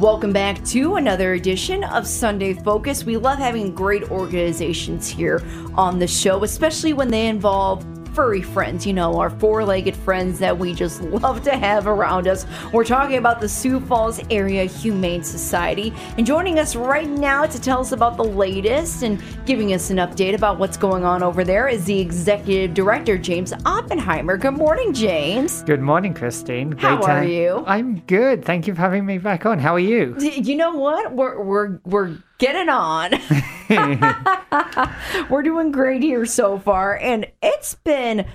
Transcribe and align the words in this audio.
Welcome 0.00 0.32
back 0.32 0.64
to 0.64 0.96
another 0.96 1.34
edition 1.34 1.84
of 1.84 2.04
Sunday 2.04 2.52
Focus. 2.52 3.04
We 3.04 3.16
love 3.16 3.38
having 3.38 3.72
great 3.72 4.10
organizations 4.10 5.08
here 5.08 5.40
on 5.76 6.00
the 6.00 6.08
show, 6.08 6.42
especially 6.42 6.92
when 6.92 7.06
they 7.06 7.28
involve 7.28 7.86
furry 8.14 8.42
friends, 8.42 8.86
you 8.86 8.92
know, 8.92 9.18
our 9.18 9.28
four 9.28 9.64
legged 9.64 9.96
friends 9.96 10.38
that 10.38 10.56
we 10.56 10.72
just 10.72 11.02
love 11.24 11.42
to 11.42 11.56
have 11.56 11.86
around 11.86 12.28
us. 12.28 12.46
We're 12.72 12.84
talking 12.84 13.16
about 13.16 13.40
the 13.40 13.48
Sioux 13.48 13.80
Falls 13.80 14.20
Area 14.30 14.64
Humane 14.64 15.24
Society. 15.24 15.92
And 16.16 16.24
joining 16.24 16.58
us 16.60 16.76
right 16.76 17.08
now 17.08 17.44
to 17.46 17.60
tell 17.60 17.80
us 17.80 17.92
about 17.92 18.16
the 18.16 18.24
latest 18.24 19.02
and 19.02 19.20
giving 19.46 19.72
us 19.74 19.90
an 19.90 19.96
update 19.96 20.34
about 20.34 20.58
what's 20.58 20.76
going 20.76 21.04
on 21.04 21.22
over 21.22 21.42
there 21.42 21.66
is 21.68 21.84
the 21.84 21.98
Executive 21.98 22.72
Director, 22.74 23.18
James 23.18 23.52
Oppenheimer. 23.66 24.36
Good 24.36 24.54
morning, 24.56 24.92
James. 24.92 25.62
Good 25.62 25.80
morning, 25.82 26.14
Christine. 26.14 26.70
Great 26.70 26.80
How 26.82 26.96
to- 26.98 27.10
are 27.10 27.24
you? 27.24 27.64
I'm 27.66 27.98
good. 28.00 28.44
Thank 28.44 28.66
you 28.68 28.74
for 28.74 28.80
having 28.80 29.04
me 29.04 29.18
back 29.18 29.44
on. 29.44 29.58
How 29.58 29.74
are 29.74 29.78
you? 29.80 30.16
You 30.44 30.56
know 30.56 30.74
what? 30.76 31.12
We're 31.14 31.42
we're 31.42 31.78
we're 31.84 32.16
getting 32.44 32.68
on. 32.68 33.12
we're 35.30 35.42
doing 35.42 35.72
great 35.72 36.02
here 36.02 36.26
so 36.26 36.58
far, 36.58 36.98
and 36.98 37.26
it's 37.42 37.74
been. 37.74 38.26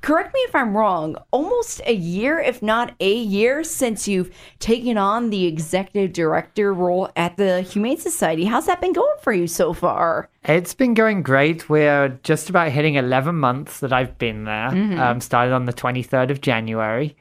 Correct 0.00 0.34
me 0.34 0.40
if 0.40 0.54
I'm 0.56 0.76
wrong. 0.76 1.14
Almost 1.30 1.80
a 1.86 1.94
year, 1.94 2.40
if 2.40 2.60
not 2.60 2.92
a 2.98 3.14
year, 3.14 3.62
since 3.62 4.08
you've 4.08 4.34
taken 4.58 4.98
on 4.98 5.30
the 5.30 5.46
executive 5.46 6.12
director 6.12 6.74
role 6.74 7.08
at 7.14 7.36
the 7.36 7.60
Humane 7.60 7.98
Society. 7.98 8.44
How's 8.44 8.66
that 8.66 8.80
been 8.80 8.92
going 8.92 9.16
for 9.22 9.32
you 9.32 9.46
so 9.46 9.72
far? 9.72 10.28
It's 10.42 10.74
been 10.74 10.94
going 10.94 11.22
great. 11.22 11.68
We're 11.68 12.18
just 12.24 12.50
about 12.50 12.72
hitting 12.72 12.96
11 12.96 13.36
months 13.36 13.78
that 13.78 13.92
I've 13.92 14.18
been 14.18 14.42
there. 14.42 14.70
Mm-hmm. 14.70 14.98
Um, 14.98 15.20
started 15.20 15.52
on 15.52 15.66
the 15.66 15.72
23rd 15.72 16.32
of 16.32 16.40
January. 16.40 17.16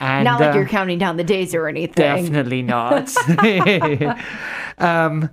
And, 0.00 0.24
Not 0.24 0.40
like 0.40 0.54
uh, 0.54 0.58
you're 0.58 0.68
counting 0.68 0.96
down 0.96 1.18
the 1.18 1.24
days 1.24 1.54
or 1.54 1.68
anything. 1.68 2.24
Definitely 2.24 2.62
not. 2.62 3.14
um, 4.78 5.28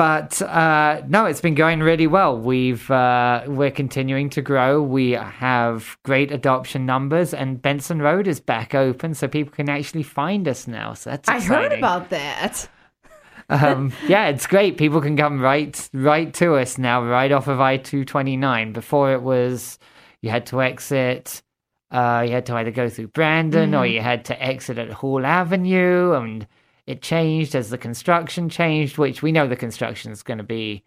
but 0.00 0.40
uh, 0.40 1.02
no, 1.08 1.26
it's 1.26 1.42
been 1.42 1.54
going 1.54 1.80
really 1.80 2.06
well. 2.06 2.34
We've 2.34 2.90
uh, 2.90 3.42
we're 3.46 3.70
continuing 3.70 4.30
to 4.30 4.40
grow. 4.40 4.82
We 4.82 5.10
have 5.10 5.98
great 6.04 6.32
adoption 6.32 6.86
numbers, 6.86 7.34
and 7.34 7.60
Benson 7.60 8.00
Road 8.00 8.26
is 8.26 8.40
back 8.40 8.74
open, 8.74 9.12
so 9.12 9.28
people 9.28 9.52
can 9.52 9.68
actually 9.68 10.04
find 10.04 10.48
us 10.48 10.66
now. 10.66 10.94
So 10.94 11.10
that's 11.10 11.28
I 11.28 11.38
heard 11.38 11.74
about 11.74 12.08
that. 12.08 12.66
um, 13.50 13.92
yeah, 14.08 14.28
it's 14.28 14.46
great. 14.46 14.78
People 14.78 15.02
can 15.02 15.18
come 15.18 15.38
right 15.38 15.90
right 15.92 16.32
to 16.32 16.54
us 16.54 16.78
now, 16.78 17.04
right 17.04 17.30
off 17.30 17.46
of 17.46 17.60
I 17.60 17.76
two 17.76 18.06
twenty 18.06 18.38
nine. 18.38 18.72
Before 18.72 19.12
it 19.12 19.20
was 19.20 19.78
you 20.22 20.30
had 20.30 20.46
to 20.46 20.62
exit. 20.62 21.42
Uh, 21.90 22.24
you 22.26 22.32
had 22.32 22.46
to 22.46 22.54
either 22.54 22.70
go 22.70 22.88
through 22.88 23.08
Brandon 23.08 23.74
or 23.74 23.84
you 23.84 24.00
had 24.00 24.24
to 24.26 24.42
exit 24.42 24.78
at 24.78 24.92
Hall 24.92 25.26
Avenue, 25.26 26.14
and 26.14 26.46
it 26.86 27.02
changed 27.02 27.54
as 27.54 27.70
the 27.70 27.78
construction 27.78 28.48
changed. 28.48 28.98
Which 28.98 29.22
we 29.22 29.32
know 29.32 29.46
the 29.46 29.56
construction 29.56 30.12
is 30.12 30.22
going 30.22 30.38
to 30.38 30.44
be 30.44 30.84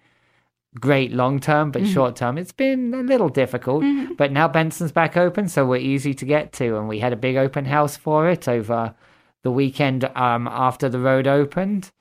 great 0.80 1.11
long 1.11 1.39
term, 1.39 1.72
but 1.72 1.86
short 1.88 2.16
term 2.16 2.38
it's 2.38 2.52
been 2.52 2.94
a 2.94 3.03
little 3.03 3.30
difficult. 3.30 3.83
But 4.17 4.31
now 4.31 4.47
Benson's 4.47 4.91
back 4.91 5.16
open, 5.16 5.47
so 5.47 5.66
we're 5.66 5.77
easy 5.77 6.14
to 6.16 6.25
get 6.25 6.52
to, 6.53 6.77
and 6.77 6.88
we 6.88 6.99
had 6.99 7.14
a 7.14 7.17
big 7.17 7.36
open 7.36 7.66
house 7.66 7.95
for 7.95 8.30
it 8.30 8.47
over 8.47 8.95
the 9.44 9.52
weekend 9.52 10.05
um, 10.16 10.47
after 10.47 10.89
the 10.89 10.99
road 10.99 11.27
opened 11.27 11.91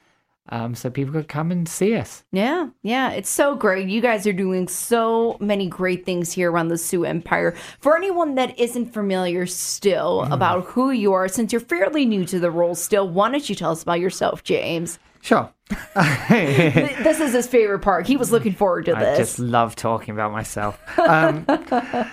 um, 0.49 0.75
so 0.75 0.91
people 0.91 1.13
could 1.13 1.29
come 1.29 1.53
and 1.53 1.69
see 1.69 1.95
us. 1.95 2.25
Yeah, 2.33 2.71
yeah, 2.83 3.11
it's 3.11 3.31
so 3.31 3.55
great. 3.55 3.89
You 3.89 4.01
guys 4.01 4.27
are 4.27 4.33
doing 4.33 4.67
so 4.67 5.37
many 5.41 5.69
great 5.69 6.05
things 6.05 6.33
here 6.33 6.51
around 6.51 6.69
the 6.69 6.79
Sioux 6.79 7.05
Empire. 7.05 7.55
For 7.81 7.97
anyone 7.97 8.35
that 8.35 8.59
isn't 8.59 8.93
familiar 8.93 9.47
still 9.47 10.23
about 10.33 10.65
who 10.65 10.91
you 10.91 11.13
are, 11.13 11.29
since 11.29 11.53
you're 11.53 11.61
fairly 11.61 12.05
new 12.05 12.25
to 12.27 12.41
the 12.41 12.51
role 12.51 12.75
still, 12.75 13.09
why 13.09 13.31
don't 13.31 13.49
you 13.49 13.55
tell 13.55 13.71
us 13.71 13.83
about 13.83 14.01
yourself, 14.01 14.43
James? 14.43 14.99
Sure. 15.21 15.49
Th- 15.69 15.79
this 17.05 17.21
is 17.21 17.33
his 17.33 17.47
favorite 17.47 17.79
part. 17.79 18.09
He 18.09 18.17
was 18.17 18.33
looking 18.33 18.53
forward 18.53 18.87
to 18.87 18.95
this. 18.95 19.15
I 19.15 19.17
just 19.17 19.39
love 19.39 19.77
talking 19.77 20.13
about 20.13 20.33
myself. 20.33 20.81
Um, 20.99 21.47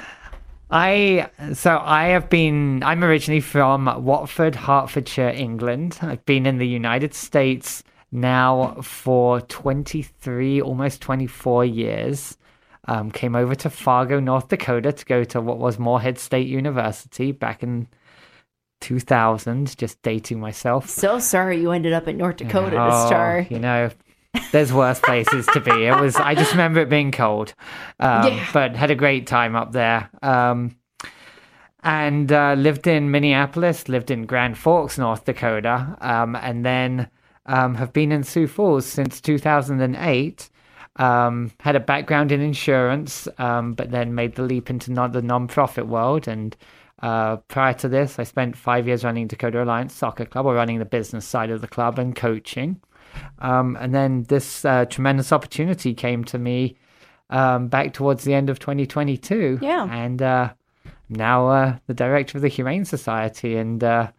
I 0.71 1.29
so 1.53 1.81
I 1.83 2.09
have 2.09 2.29
been. 2.29 2.83
I'm 2.83 3.03
originally 3.03 3.41
from 3.41 3.91
Watford, 4.05 4.55
Hertfordshire, 4.55 5.29
England. 5.29 5.97
I've 6.03 6.23
been 6.25 6.45
in 6.45 6.59
the 6.59 6.67
United 6.67 7.15
States 7.15 7.83
now 8.11 8.75
for 8.81 9.41
23, 9.41 10.61
almost 10.61 11.01
24 11.01 11.65
years. 11.65 12.37
Um, 12.87 13.11
came 13.11 13.35
over 13.35 13.53
to 13.55 13.69
Fargo, 13.69 14.19
North 14.19 14.47
Dakota, 14.47 14.91
to 14.91 15.05
go 15.05 15.23
to 15.25 15.41
what 15.41 15.59
was 15.59 15.77
Moorhead 15.77 16.17
State 16.17 16.47
University 16.47 17.31
back 17.31 17.61
in 17.61 17.87
2000. 18.81 19.77
Just 19.77 20.01
dating 20.01 20.39
myself. 20.39 20.89
So 20.89 21.19
sorry 21.19 21.59
you 21.61 21.71
ended 21.71 21.93
up 21.93 22.07
in 22.07 22.17
North 22.17 22.37
Dakota 22.37 22.71
to 22.71 22.81
Oh, 22.91 23.05
start. 23.07 23.51
You 23.51 23.59
know, 23.59 23.89
there's 24.51 24.73
worse 24.73 24.99
places 24.99 25.45
to 25.47 25.59
be. 25.59 25.85
It 25.85 25.99
was. 25.99 26.15
I 26.15 26.33
just 26.35 26.51
remember 26.51 26.79
it 26.79 26.89
being 26.89 27.11
cold, 27.11 27.53
um, 27.99 28.27
Yeah. 28.33 28.47
but 28.53 28.75
had 28.75 28.91
a 28.91 28.95
great 28.95 29.27
time 29.27 29.55
up 29.55 29.71
there. 29.71 30.09
Um, 30.23 30.75
and 31.81 32.31
uh, 32.31 32.55
lived 32.57 32.87
in 32.87 33.11
Minneapolis, 33.11 33.87
lived 33.87 34.11
in 34.11 34.25
Grand 34.25 34.57
Forks, 34.57 34.97
North 34.97 35.25
Dakota, 35.25 35.95
um, 36.01 36.35
and 36.35 36.65
then 36.65 37.09
um, 37.49 37.73
have 37.75 37.91
been 37.91 38.11
in 38.11 38.23
Sioux 38.23 38.47
Falls 38.47 38.85
since 38.85 39.19
2008. 39.19 40.49
Um, 40.95 41.51
had 41.59 41.75
a 41.75 41.79
background 41.79 42.31
in 42.31 42.41
insurance, 42.41 43.27
um, 43.37 43.73
but 43.73 43.89
then 43.89 44.13
made 44.15 44.35
the 44.35 44.43
leap 44.43 44.69
into 44.69 44.91
non- 44.91 45.11
the 45.11 45.21
non-profit 45.21 45.87
world. 45.87 46.27
And 46.27 46.55
uh, 47.01 47.37
prior 47.47 47.73
to 47.75 47.89
this, 47.89 48.19
I 48.19 48.23
spent 48.23 48.55
five 48.55 48.85
years 48.85 49.03
running 49.03 49.27
Dakota 49.27 49.63
Alliance 49.63 49.93
Soccer 49.93 50.25
Club, 50.25 50.45
or 50.45 50.53
running 50.53 50.77
the 50.77 50.85
business 50.85 51.25
side 51.25 51.49
of 51.49 51.61
the 51.61 51.67
club 51.67 51.97
and 51.97 52.15
coaching. 52.15 52.79
Um, 53.39 53.77
and 53.79 53.95
then 53.95 54.23
this 54.23 54.63
uh, 54.63 54.85
tremendous 54.85 55.31
opportunity 55.31 55.95
came 55.95 56.23
to 56.25 56.37
me 56.37 56.77
um, 57.31 57.67
back 57.67 57.93
towards 57.93 58.25
the 58.25 58.35
end 58.35 58.49
of 58.51 58.59
2022. 58.59 59.59
Yeah. 59.61 59.87
And 59.89 60.21
uh, 60.21 60.53
now 61.09 61.47
uh, 61.47 61.77
the 61.87 61.95
director 61.95 62.37
of 62.37 62.43
the 62.43 62.47
Humane 62.47 62.85
Society, 62.85 63.55
and 63.55 63.83
uh, 63.83 64.11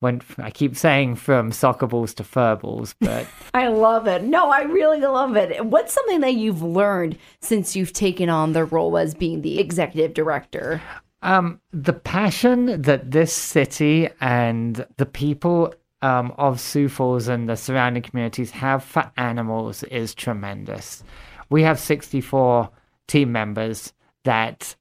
went. 0.00 0.22
I 0.38 0.50
keep 0.50 0.76
saying 0.76 1.16
from 1.16 1.52
soccer 1.52 1.86
balls 1.86 2.14
to 2.14 2.24
fur 2.24 2.56
balls, 2.56 2.94
but 3.00 3.26
I 3.54 3.68
love 3.68 4.06
it. 4.06 4.22
No, 4.24 4.50
I 4.50 4.62
really 4.62 5.00
love 5.00 5.36
it. 5.36 5.64
What's 5.64 5.92
something 5.92 6.20
that 6.20 6.34
you've 6.34 6.62
learned 6.62 7.18
since 7.40 7.74
you've 7.74 7.92
taken 7.92 8.28
on 8.28 8.52
the 8.52 8.64
role 8.64 8.96
as 8.96 9.14
being 9.14 9.42
the 9.42 9.58
executive 9.58 10.14
director? 10.14 10.80
Um, 11.22 11.60
the 11.72 11.92
passion 11.92 12.80
that 12.82 13.10
this 13.10 13.32
city 13.32 14.08
and 14.20 14.86
the 14.98 15.06
people 15.06 15.74
um, 16.00 16.32
of 16.38 16.60
Sioux 16.60 16.88
Falls 16.88 17.26
and 17.26 17.48
the 17.48 17.56
surrounding 17.56 18.02
communities 18.02 18.52
have 18.52 18.84
for 18.84 19.10
animals 19.16 19.82
is 19.84 20.14
tremendous. 20.14 21.02
We 21.50 21.62
have 21.62 21.80
64 21.80 22.70
team 23.08 23.32
members 23.32 23.92
that 24.24 24.76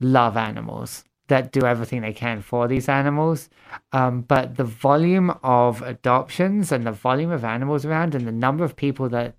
love 0.00 0.36
animals, 0.36 1.04
that 1.28 1.52
do 1.52 1.62
everything 1.62 2.02
they 2.02 2.12
can 2.12 2.42
for 2.42 2.68
these 2.68 2.88
animals. 2.88 3.48
Um, 3.92 4.22
but 4.22 4.56
the 4.56 4.64
volume 4.64 5.30
of 5.42 5.82
adoptions 5.82 6.72
and 6.72 6.84
the 6.84 6.92
volume 6.92 7.30
of 7.30 7.44
animals 7.44 7.84
around 7.84 8.14
and 8.14 8.26
the 8.26 8.32
number 8.32 8.64
of 8.64 8.76
people 8.76 9.08
that 9.10 9.34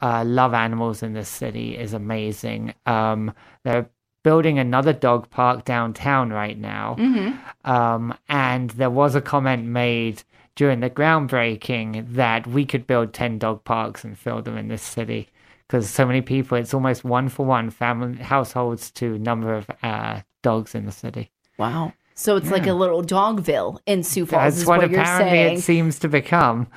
uh, 0.00 0.24
love 0.26 0.52
animals 0.52 1.02
in 1.02 1.12
this 1.12 1.28
city 1.28 1.76
is 1.76 1.92
amazing. 1.92 2.74
Um, 2.84 3.32
they're 3.64 3.88
building 4.22 4.58
another 4.58 4.92
dog 4.92 5.30
park 5.30 5.64
downtown 5.64 6.30
right 6.30 6.58
now. 6.58 6.96
Um, 7.64 8.14
and 8.28 8.70
there 8.70 8.90
was 8.90 9.14
a 9.14 9.20
comment 9.20 9.66
made 9.66 10.22
during 10.56 10.80
the 10.80 10.90
groundbreaking 10.90 12.14
that 12.14 12.46
we 12.46 12.64
could 12.64 12.86
build 12.86 13.12
10 13.12 13.38
dog 13.38 13.62
parks 13.64 14.04
and 14.04 14.18
fill 14.18 14.42
them 14.42 14.56
in 14.56 14.68
this 14.68 14.82
city 14.82 15.28
because 15.66 15.88
so 15.88 16.06
many 16.06 16.22
people, 16.22 16.56
it's 16.56 16.74
almost 16.74 17.04
one 17.04 17.28
for 17.28 17.44
one 17.44 17.70
family 17.70 18.16
households 18.18 18.90
to 18.92 19.18
number 19.18 19.54
of 19.54 19.66
uh, 19.82 20.20
dogs 20.46 20.76
in 20.76 20.86
the 20.86 20.92
city. 20.92 21.32
Wow. 21.58 21.92
So 22.14 22.36
it's 22.36 22.52
like 22.52 22.68
a 22.68 22.72
little 22.72 23.02
dogville 23.02 23.80
in 23.84 24.04
Sioux 24.04 24.24
Falls. 24.24 24.42
That's 24.42 24.56
is 24.58 24.66
what, 24.66 24.80
what, 24.80 24.90
you're 24.92 25.00
apparently 25.00 25.30
saying. 25.30 25.58
it 25.58 25.60
seems 25.62 25.98
to 25.98 26.08
become. 26.08 26.68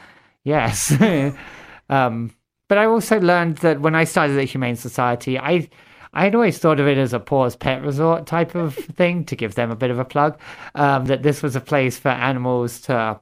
Yes. 0.43 0.91
um, 1.89 2.33
but 2.67 2.79
I 2.79 2.85
also 2.85 3.19
learned 3.19 3.57
that 3.57 3.79
when 3.79 3.93
I 3.93 4.05
started 4.05 4.33
the 4.33 4.43
Humane 4.43 4.75
Society, 4.75 5.37
I 5.37 5.69
I 6.13 6.23
had 6.23 6.33
always 6.33 6.57
thought 6.57 6.79
of 6.79 6.87
it 6.87 6.97
as 6.97 7.13
a 7.13 7.19
paws 7.19 7.55
pet 7.55 7.83
resort 7.83 8.25
type 8.25 8.55
of 8.55 8.73
thing 8.99 9.23
to 9.25 9.35
give 9.35 9.53
them 9.53 9.69
a 9.69 9.75
bit 9.75 9.91
of 9.91 9.99
a 9.99 10.05
plug. 10.05 10.39
Um, 10.73 11.05
that 11.05 11.21
this 11.21 11.43
was 11.43 11.55
a 11.55 11.61
place 11.61 11.99
for 11.99 12.09
animals 12.09 12.81
to. 12.81 13.21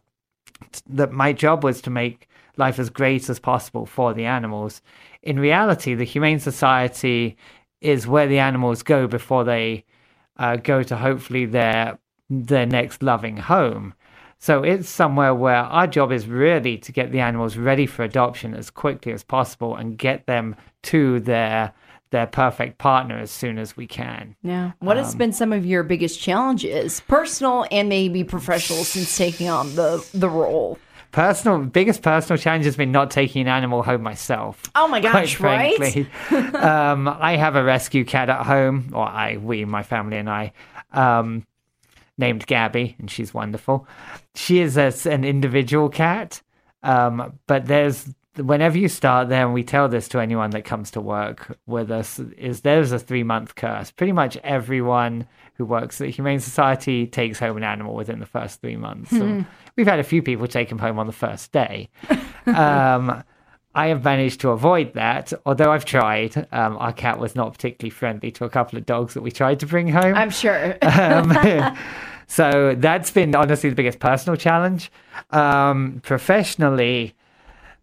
That 0.87 1.11
my 1.11 1.33
job 1.33 1.65
was 1.65 1.81
to 1.81 1.89
make 1.89 2.29
life 2.55 2.79
as 2.79 2.89
great 2.89 3.29
as 3.29 3.37
possible 3.37 3.85
for 3.85 4.13
the 4.13 4.25
animals. 4.25 4.81
In 5.21 5.39
reality, 5.39 5.93
the 5.93 6.05
Humane 6.05 6.39
Society 6.39 7.35
is 7.81 8.07
where 8.07 8.27
the 8.27 8.39
animals 8.39 8.81
go 8.81 9.07
before 9.07 9.43
they 9.43 9.83
uh, 10.37 10.55
go 10.57 10.83
to 10.83 10.95
hopefully 10.95 11.45
their 11.45 11.97
their 12.29 12.65
next 12.65 13.01
loving 13.01 13.37
home. 13.37 13.93
So 14.39 14.61
it's 14.63 14.87
somewhere 14.89 15.33
where 15.33 15.55
our 15.55 15.87
job 15.87 16.11
is 16.11 16.27
really 16.27 16.77
to 16.79 16.91
get 16.91 17.11
the 17.11 17.21
animals 17.21 17.57
ready 17.57 17.87
for 17.87 18.03
adoption 18.03 18.53
as 18.53 18.69
quickly 18.69 19.11
as 19.11 19.23
possible 19.23 19.75
and 19.75 19.97
get 19.97 20.25
them 20.27 20.55
to 20.83 21.19
their 21.21 21.73
their 22.11 22.27
perfect 22.27 22.77
partner 22.77 23.17
as 23.17 23.31
soon 23.31 23.57
as 23.57 23.75
we 23.75 23.85
can. 23.85 24.35
Yeah. 24.41 24.71
What 24.79 24.95
has 24.95 25.13
Um, 25.13 25.17
been 25.17 25.33
some 25.33 25.51
of 25.51 25.65
your 25.65 25.83
biggest 25.83 26.21
challenges, 26.21 27.01
personal 27.01 27.65
and 27.69 27.89
maybe 27.89 28.23
professional, 28.23 28.83
since 28.83 29.17
taking 29.17 29.49
on 29.49 29.75
the 29.75 30.07
the 30.13 30.29
role? 30.29 30.77
Personal 31.17 31.57
biggest 31.57 32.03
personal 32.03 32.37
challenge 32.37 32.65
has 32.65 32.77
been 32.77 32.91
not 32.91 33.09
taking 33.09 33.41
an 33.41 33.47
animal 33.47 33.81
home 33.81 34.03
myself. 34.03 34.61
Oh 34.75 34.87
my 34.87 34.99
gosh, 34.99 35.39
right? 35.39 36.07
um, 36.31 37.07
I 37.07 37.37
have 37.37 37.55
a 37.55 37.63
rescue 37.63 38.05
cat 38.05 38.29
at 38.29 38.45
home, 38.45 38.91
or 38.93 39.07
I, 39.07 39.37
we, 39.37 39.65
my 39.65 39.81
family, 39.81 40.17
and 40.17 40.29
I, 40.29 40.53
um, 40.91 41.43
named 42.19 42.45
Gabby, 42.45 42.95
and 42.99 43.09
she's 43.09 43.33
wonderful. 43.33 43.87
She 44.35 44.59
is 44.59 44.77
a, 44.77 44.93
an 45.09 45.25
individual 45.25 45.89
cat, 45.89 46.43
um, 46.83 47.39
but 47.47 47.65
there's 47.65 48.13
whenever 48.35 48.77
you 48.77 48.87
start 48.87 49.27
there, 49.29 49.43
and 49.43 49.55
we 49.55 49.63
tell 49.63 49.89
this 49.89 50.07
to 50.09 50.19
anyone 50.19 50.51
that 50.51 50.65
comes 50.65 50.91
to 50.91 51.01
work 51.01 51.57
with 51.65 51.89
us, 51.89 52.19
is 52.37 52.61
there's 52.61 52.91
a 52.91 52.99
three 52.99 53.23
month 53.23 53.55
curse. 53.55 53.89
Pretty 53.89 54.13
much 54.13 54.37
everyone 54.43 55.25
who 55.55 55.65
works 55.65 55.99
at 55.99 56.05
the 56.05 56.11
Humane 56.11 56.41
Society 56.41 57.07
takes 57.07 57.39
home 57.39 57.57
an 57.57 57.63
animal 57.63 57.95
within 57.95 58.19
the 58.19 58.27
first 58.27 58.61
three 58.61 58.77
months. 58.77 59.09
So 59.09 59.43
we've 59.77 59.87
had 59.87 59.99
a 59.99 60.03
few 60.03 60.21
people 60.21 60.47
take 60.47 60.69
him 60.69 60.79
home 60.79 60.99
on 60.99 61.07
the 61.07 61.13
first 61.13 61.51
day. 61.53 61.89
um, 62.47 63.23
I 63.73 63.87
have 63.87 64.03
managed 64.03 64.41
to 64.41 64.49
avoid 64.49 64.93
that, 64.93 65.31
although 65.45 65.71
I've 65.71 65.85
tried. 65.85 66.47
Um, 66.51 66.77
our 66.77 66.91
cat 66.91 67.19
was 67.19 67.35
not 67.35 67.53
particularly 67.53 67.91
friendly 67.91 68.31
to 68.31 68.43
a 68.43 68.49
couple 68.49 68.77
of 68.77 68.87
dogs 68.87 69.13
that 69.13 69.21
we 69.21 69.31
tried 69.31 69.59
to 69.59 69.67
bring 69.67 69.87
home. 69.87 70.15
I'm 70.15 70.31
sure. 70.31 70.75
Um, 70.81 71.77
so 72.27 72.75
that's 72.75 73.11
been 73.11 73.35
honestly 73.35 73.69
the 73.69 73.75
biggest 73.75 73.99
personal 73.99 74.35
challenge. 74.35 74.91
Um, 75.29 76.01
professionally, 76.03 77.13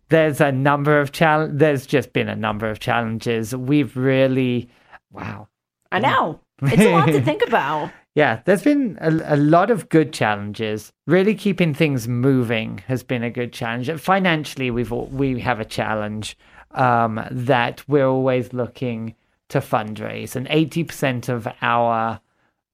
there's 0.09 0.41
a 0.41 0.51
number 0.51 1.01
of 1.01 1.13
chal- 1.13 1.49
There's 1.51 1.87
just 1.87 2.13
been 2.13 2.29
a 2.29 2.37
number 2.37 2.69
of 2.69 2.81
challenges. 2.81 3.55
We've 3.55 3.97
really, 3.97 4.69
wow, 5.13 5.49
I 5.93 6.01
know. 6.01 6.41
It's 6.63 6.83
a 6.83 6.91
lot 6.91 7.07
to 7.07 7.23
think 7.23 7.47
about. 7.47 7.93
Yeah, 8.15 8.41
there's 8.45 8.63
been 8.63 8.97
a, 9.01 9.35
a 9.35 9.37
lot 9.37 9.71
of 9.71 9.89
good 9.89 10.13
challenges. 10.13 10.93
Really 11.07 11.35
keeping 11.35 11.75
things 11.75 12.07
moving 12.07 12.79
has 12.87 13.03
been 13.03 13.25
a 13.25 13.31
good 13.31 13.53
challenge. 13.53 13.91
Financially, 14.01 14.71
we've 14.71 14.93
al- 14.93 15.07
we 15.07 15.41
have 15.41 15.59
a 15.59 15.65
challenge 15.65 16.37
um, 16.71 17.25
that 17.31 17.83
we're 17.89 18.07
always 18.07 18.53
looking 18.53 19.15
to 19.49 19.59
fundraise, 19.59 20.37
and 20.37 20.47
eighty 20.49 20.85
percent 20.85 21.29
of 21.29 21.49
our 21.61 22.21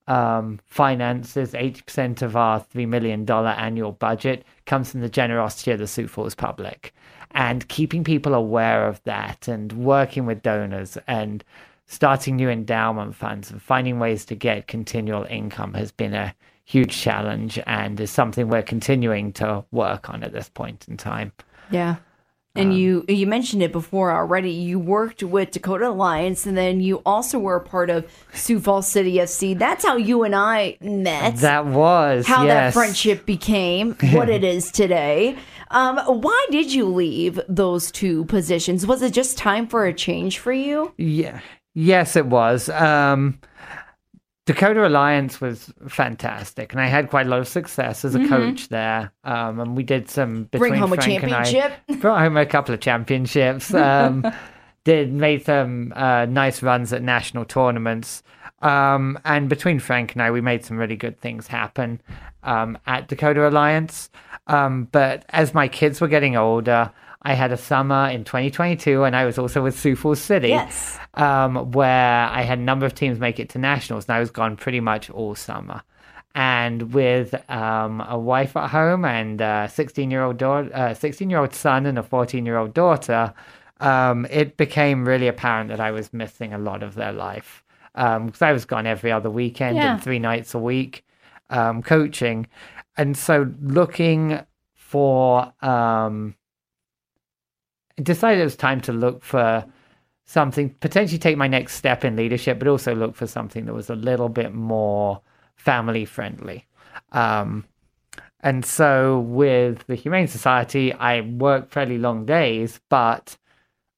um, 0.07 0.61
finances, 0.67 1.55
eighty 1.55 1.81
percent 1.83 2.21
of 2.21 2.37
our 2.37 2.61
three 2.61 2.87
million 2.87 3.25
dollar 3.25 3.51
annual 3.51 3.93
budget 3.93 4.45
comes 4.67 4.91
from 4.91 5.01
the 5.01 5.09
generosity 5.09 5.71
of 5.71 5.79
the 5.79 5.87
Sioux 5.87 6.07
Falls 6.07 6.35
public, 6.35 6.93
and 7.31 7.67
keeping 7.69 8.05
people 8.05 8.35
aware 8.35 8.87
of 8.87 9.03
that, 9.05 9.49
and 9.49 9.73
working 9.73 10.27
with 10.27 10.43
donors, 10.43 10.99
and 11.07 11.43
starting 11.91 12.37
new 12.37 12.49
endowment 12.49 13.17
funds 13.17 13.51
and 13.51 13.61
finding 13.61 13.99
ways 13.99 14.25
to 14.25 14.37
get 14.37 14.69
continual 14.69 15.25
income 15.25 15.75
has 15.75 15.91
been 15.91 16.15
a 16.15 16.33
huge 16.65 16.97
challenge 16.97 17.59
and 17.67 18.01
is 18.01 18.13
something 18.13 18.49
we're 18.49 18.63
continuing 18.63 19.33
to 19.33 19.65
work 19.73 20.09
on 20.09 20.23
at 20.23 20.33
this 20.33 20.49
point 20.49 20.87
in 20.89 20.97
time. 20.97 21.33
Yeah. 21.69 21.97
And 22.55 22.77
you 22.77 23.05
you 23.09 23.27
mentioned 23.29 23.63
it 23.63 23.71
before 23.71 24.13
already. 24.13 24.51
You 24.51 24.81
worked 24.81 25.23
with 25.23 25.53
Dakota 25.53 25.89
Alliance, 25.89 26.47
and 26.47 26.57
then 26.57 26.81
you 26.81 27.01
also 27.07 27.39
were 27.39 27.55
a 27.55 27.61
part 27.61 27.91
of 27.91 28.11
Sioux 28.35 28.59
Falls 28.59 28.89
City 28.89 29.15
FC. 29.15 29.57
That's 29.57 29.85
how 29.85 29.97
you 29.97 30.25
and 30.25 30.35
I 30.35 30.77
met. 30.81 31.37
That 31.37 31.67
was 31.67 32.27
how 32.27 32.45
that 32.47 32.73
friendship 32.73 33.25
became 33.25 33.95
what 34.13 34.29
it 34.29 34.43
is 34.43 34.73
today. 34.73 35.37
Um, 35.71 35.99
why 35.99 36.47
did 36.51 36.73
you 36.73 36.87
leave 36.87 37.41
those 37.49 37.93
two 37.93 38.25
positions? 38.25 38.85
Was 38.85 39.01
it 39.03 39.13
just 39.13 39.39
time 39.39 39.69
for 39.69 39.87
a 39.87 39.95
change 39.95 40.41
for 40.41 40.53
you? 40.53 40.93
Yeah. 40.99 41.41
Yes, 41.75 42.17
it 42.17 42.27
was. 42.27 42.69
Um, 42.69 43.39
Dakota 44.47 44.87
Alliance 44.87 45.41
was 45.41 45.73
fantastic, 45.89 46.73
and 46.73 46.81
I 46.81 46.87
had 46.87 47.09
quite 47.11 47.27
a 47.27 47.29
lot 47.29 47.39
of 47.41 47.47
success 47.47 48.05
as 48.05 48.15
a 48.17 48.27
coach 48.27 48.69
there. 48.69 49.13
Um, 49.23 49.61
and 49.61 49.77
we 49.77 49.83
did 49.85 50.09
some 50.09 50.45
between 50.45 50.73
Mm-hmm. 50.73 50.81
Bring 50.81 50.81
home 50.81 50.93
a 50.93 50.97
Frank 50.97 51.25
I- 51.35 51.45
championship? 51.45 51.73
brought 52.01 52.21
home 52.21 52.37
a 52.37 52.47
couple 52.47 52.75
of 52.75 52.81
championships. 52.81 53.73
Um, 53.75 54.27
did 54.85 55.13
made 55.13 55.45
some 55.45 55.93
uh, 55.95 56.25
nice 56.25 56.63
runs 56.63 56.91
at 56.93 57.03
national 57.03 57.45
tournaments. 57.45 58.23
Um, 58.63 59.19
and 59.27 59.49
between 59.49 59.79
Frank 59.79 60.15
and 60.15 60.23
I, 60.23 60.31
we 60.31 60.41
made 60.41 60.65
some 60.65 60.79
really 60.79 60.97
good 60.97 61.21
things 61.21 61.47
happen 61.47 62.01
um, 62.45 62.79
at 62.87 63.07
Dakota 63.07 63.47
Alliance. 63.47 64.09
Um, 64.47 64.89
but 64.91 65.25
as 65.29 65.53
my 65.53 65.69
kids 65.69 66.01
were 66.01 66.09
getting 66.09 66.35
older, 66.35 66.91
I 67.23 67.35
had 67.35 67.53
a 67.53 67.57
summer 67.57 68.09
in 68.09 68.25
2022, 68.25 69.05
and 69.05 69.15
I 69.15 69.25
was 69.27 69.39
also 69.39 69.63
with 69.63 69.79
Sioux 69.79 69.95
Falls 69.95 70.21
City 70.21 70.49
Yes. 70.49 70.99
um, 71.15 71.71
where 71.73 72.27
I 72.29 72.43
had 72.43 72.59
a 72.59 72.63
number 72.63 72.87
of 72.87 72.95
teams 72.95 73.19
make 73.19 73.39
it 73.39 73.51
to 73.51 73.59
nationals, 73.59 74.07
and 74.09 74.17
I 74.17 74.21
was 74.21 74.31
gone 74.31 74.57
pretty 74.57 74.81
much 74.81 75.11
all 75.11 75.35
summer. 75.35 75.83
And 76.35 76.95
with 76.95 77.35
um, 77.51 78.01
a 78.09 78.19
wife 78.19 78.57
at 78.57 78.71
home 78.71 79.05
and 79.05 79.41
a 79.41 79.69
16 79.71 80.11
year 80.11 80.23
old 80.23 80.39
daughter, 80.39 80.71
uh, 80.75 80.95
16 80.95 81.29
year 81.29 81.41
old 81.41 81.55
son, 81.55 81.87
and 81.87 81.99
a 81.99 82.03
14 82.03 82.47
year 82.47 82.57
old 82.57 82.73
daughter, 82.73 83.35
um, 83.81 84.27
it 84.31 84.57
became 84.57 85.07
really 85.07 85.29
apparent 85.29 85.69
that 85.71 85.81
I 85.81 85.91
was 85.91 86.13
missing 86.13 86.53
a 86.55 86.59
lot 86.59 86.83
of 86.83 86.95
their 86.95 87.13
life 87.13 87.63
because 87.95 88.41
I 88.43 88.53
was 88.53 88.65
gone 88.65 88.87
every 88.87 89.11
other 89.11 89.29
weekend 89.31 89.77
Yeah. 89.77 89.95
and 89.95 90.03
three 90.03 90.19
nights 90.21 90.55
a 90.55 90.59
week 90.59 91.05
um, 91.51 91.83
coaching, 91.83 92.47
and 92.97 93.17
so 93.17 93.53
looking 93.61 94.41
for 94.75 95.53
um, 95.63 96.35
decided 98.01 98.41
it 98.41 98.45
was 98.45 98.57
time 98.57 98.81
to 98.83 98.93
look 98.93 99.23
for 99.23 99.65
something 100.25 100.71
potentially 100.81 101.19
take 101.19 101.37
my 101.37 101.49
next 101.49 101.75
step 101.75 102.05
in 102.05 102.17
leadership 102.17 102.59
but 102.59 102.69
also 102.69 102.95
look 102.95 103.17
for 103.17 103.27
something 103.27 103.67
that 103.67 103.75
was 103.75 103.91
a 103.91 103.97
little 103.97 104.29
bit 104.29 104.55
more 104.55 105.21
family 105.57 106.05
friendly. 106.05 106.67
Um, 107.13 107.65
and 108.41 108.65
so 108.65 109.21
with 109.21 109.87
the 109.87 109.95
humane 109.95 110.27
society 110.27 110.93
i 110.95 111.21
work 111.21 111.71
fairly 111.71 111.99
long 111.99 112.25
days 112.25 112.81
but 112.89 113.37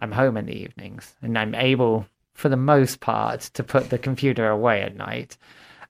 i'm 0.01 0.11
home 0.11 0.37
in 0.37 0.47
the 0.47 0.57
evenings 0.57 1.15
and 1.23 1.39
i'm 1.39 1.55
able 1.55 2.07
for 2.35 2.49
the 2.49 2.57
most 2.57 3.01
part 3.01 3.41
to 3.55 3.63
put 3.63 3.91
the 3.91 3.99
computer 3.99 4.49
away 4.49 4.83
at 4.83 4.97
night 4.97 5.37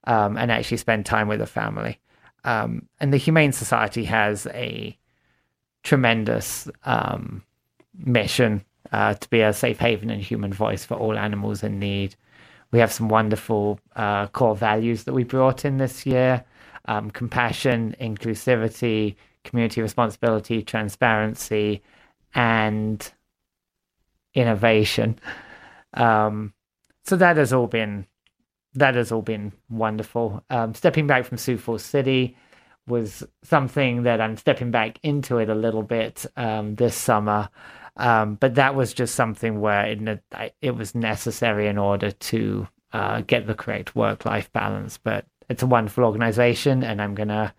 um, 0.05 0.37
and 0.37 0.51
actually 0.51 0.77
spend 0.77 1.07
time 1.07 1.29
with 1.29 1.39
the 1.39 1.47
family. 1.47 1.99
Um, 2.45 2.89
and 3.01 3.13
the 3.13 3.19
humane 3.19 3.53
society 3.53 4.05
has 4.05 4.47
a 4.49 4.97
tremendous 5.83 6.69
um, 6.85 7.43
mission 7.95 8.65
uh, 8.93 9.15
to 9.15 9.31
be 9.31 9.41
a 9.41 9.53
safe 9.53 9.79
haven 9.79 10.11
and 10.11 10.23
human 10.23 10.53
voice 10.53 10.85
for 10.85 10.95
all 10.95 11.19
animals 11.19 11.63
in 11.63 11.79
need. 11.79 12.15
We 12.71 12.79
have 12.79 12.93
some 12.93 13.09
wonderful 13.09 13.79
uh, 13.97 14.29
core 14.29 14.57
values 14.57 15.05
that 15.05 15.13
we 15.13 15.25
brought 15.25 15.65
in 15.65 15.79
this 15.79 16.07
year 16.07 16.45
um, 16.87 17.11
compassion, 17.11 17.95
inclusivity, 18.01 19.15
community 19.45 19.81
responsibility, 19.83 20.63
transparency, 20.63 21.83
and 22.35 23.13
innovation. 24.35 25.19
Um, 25.95 26.55
so 27.05 27.17
that 27.17 27.37
has 27.37 27.53
all 27.53 27.67
been 27.67 28.07
that 28.75 28.95
has 28.95 29.13
all 29.13 29.23
been 29.23 29.53
wonderful. 29.69 30.43
Um, 30.49 30.75
stepping 30.75 31.07
back 31.07 31.27
from 31.27 31.37
Sioux 31.37 31.59
Falls 31.59 31.85
City 31.85 32.37
was 32.87 33.23
something 33.43 34.05
that 34.05 34.21
I'm 34.21 34.37
stepping 34.39 34.71
back 34.71 34.99
into 35.03 35.39
it 35.39 35.51
a 35.51 35.55
little 35.55 35.83
bit 35.83 36.25
um, 36.37 36.75
this 36.77 36.97
summer. 36.97 37.51
Um, 37.97 38.37
but 38.37 38.55
that 38.55 38.75
was 38.75 38.95
just 38.95 39.15
something 39.15 39.61
where 39.61 39.87
it, 39.87 40.23
it 40.61 40.71
was 40.77 40.95
necessary 40.95 41.67
in 41.67 41.79
order 41.79 42.11
to 42.11 42.69
uh, 42.93 43.21
get 43.23 43.47
the 43.47 43.55
correct 43.55 43.95
work 43.95 44.25
life 44.25 44.53
balance. 44.53 44.99
But 44.99 45.27
it's 45.49 45.63
a 45.63 45.67
wonderful 45.67 46.05
organization, 46.05 46.83
and 46.83 47.03
I'm 47.03 47.15
going 47.15 47.29
to 47.29 47.53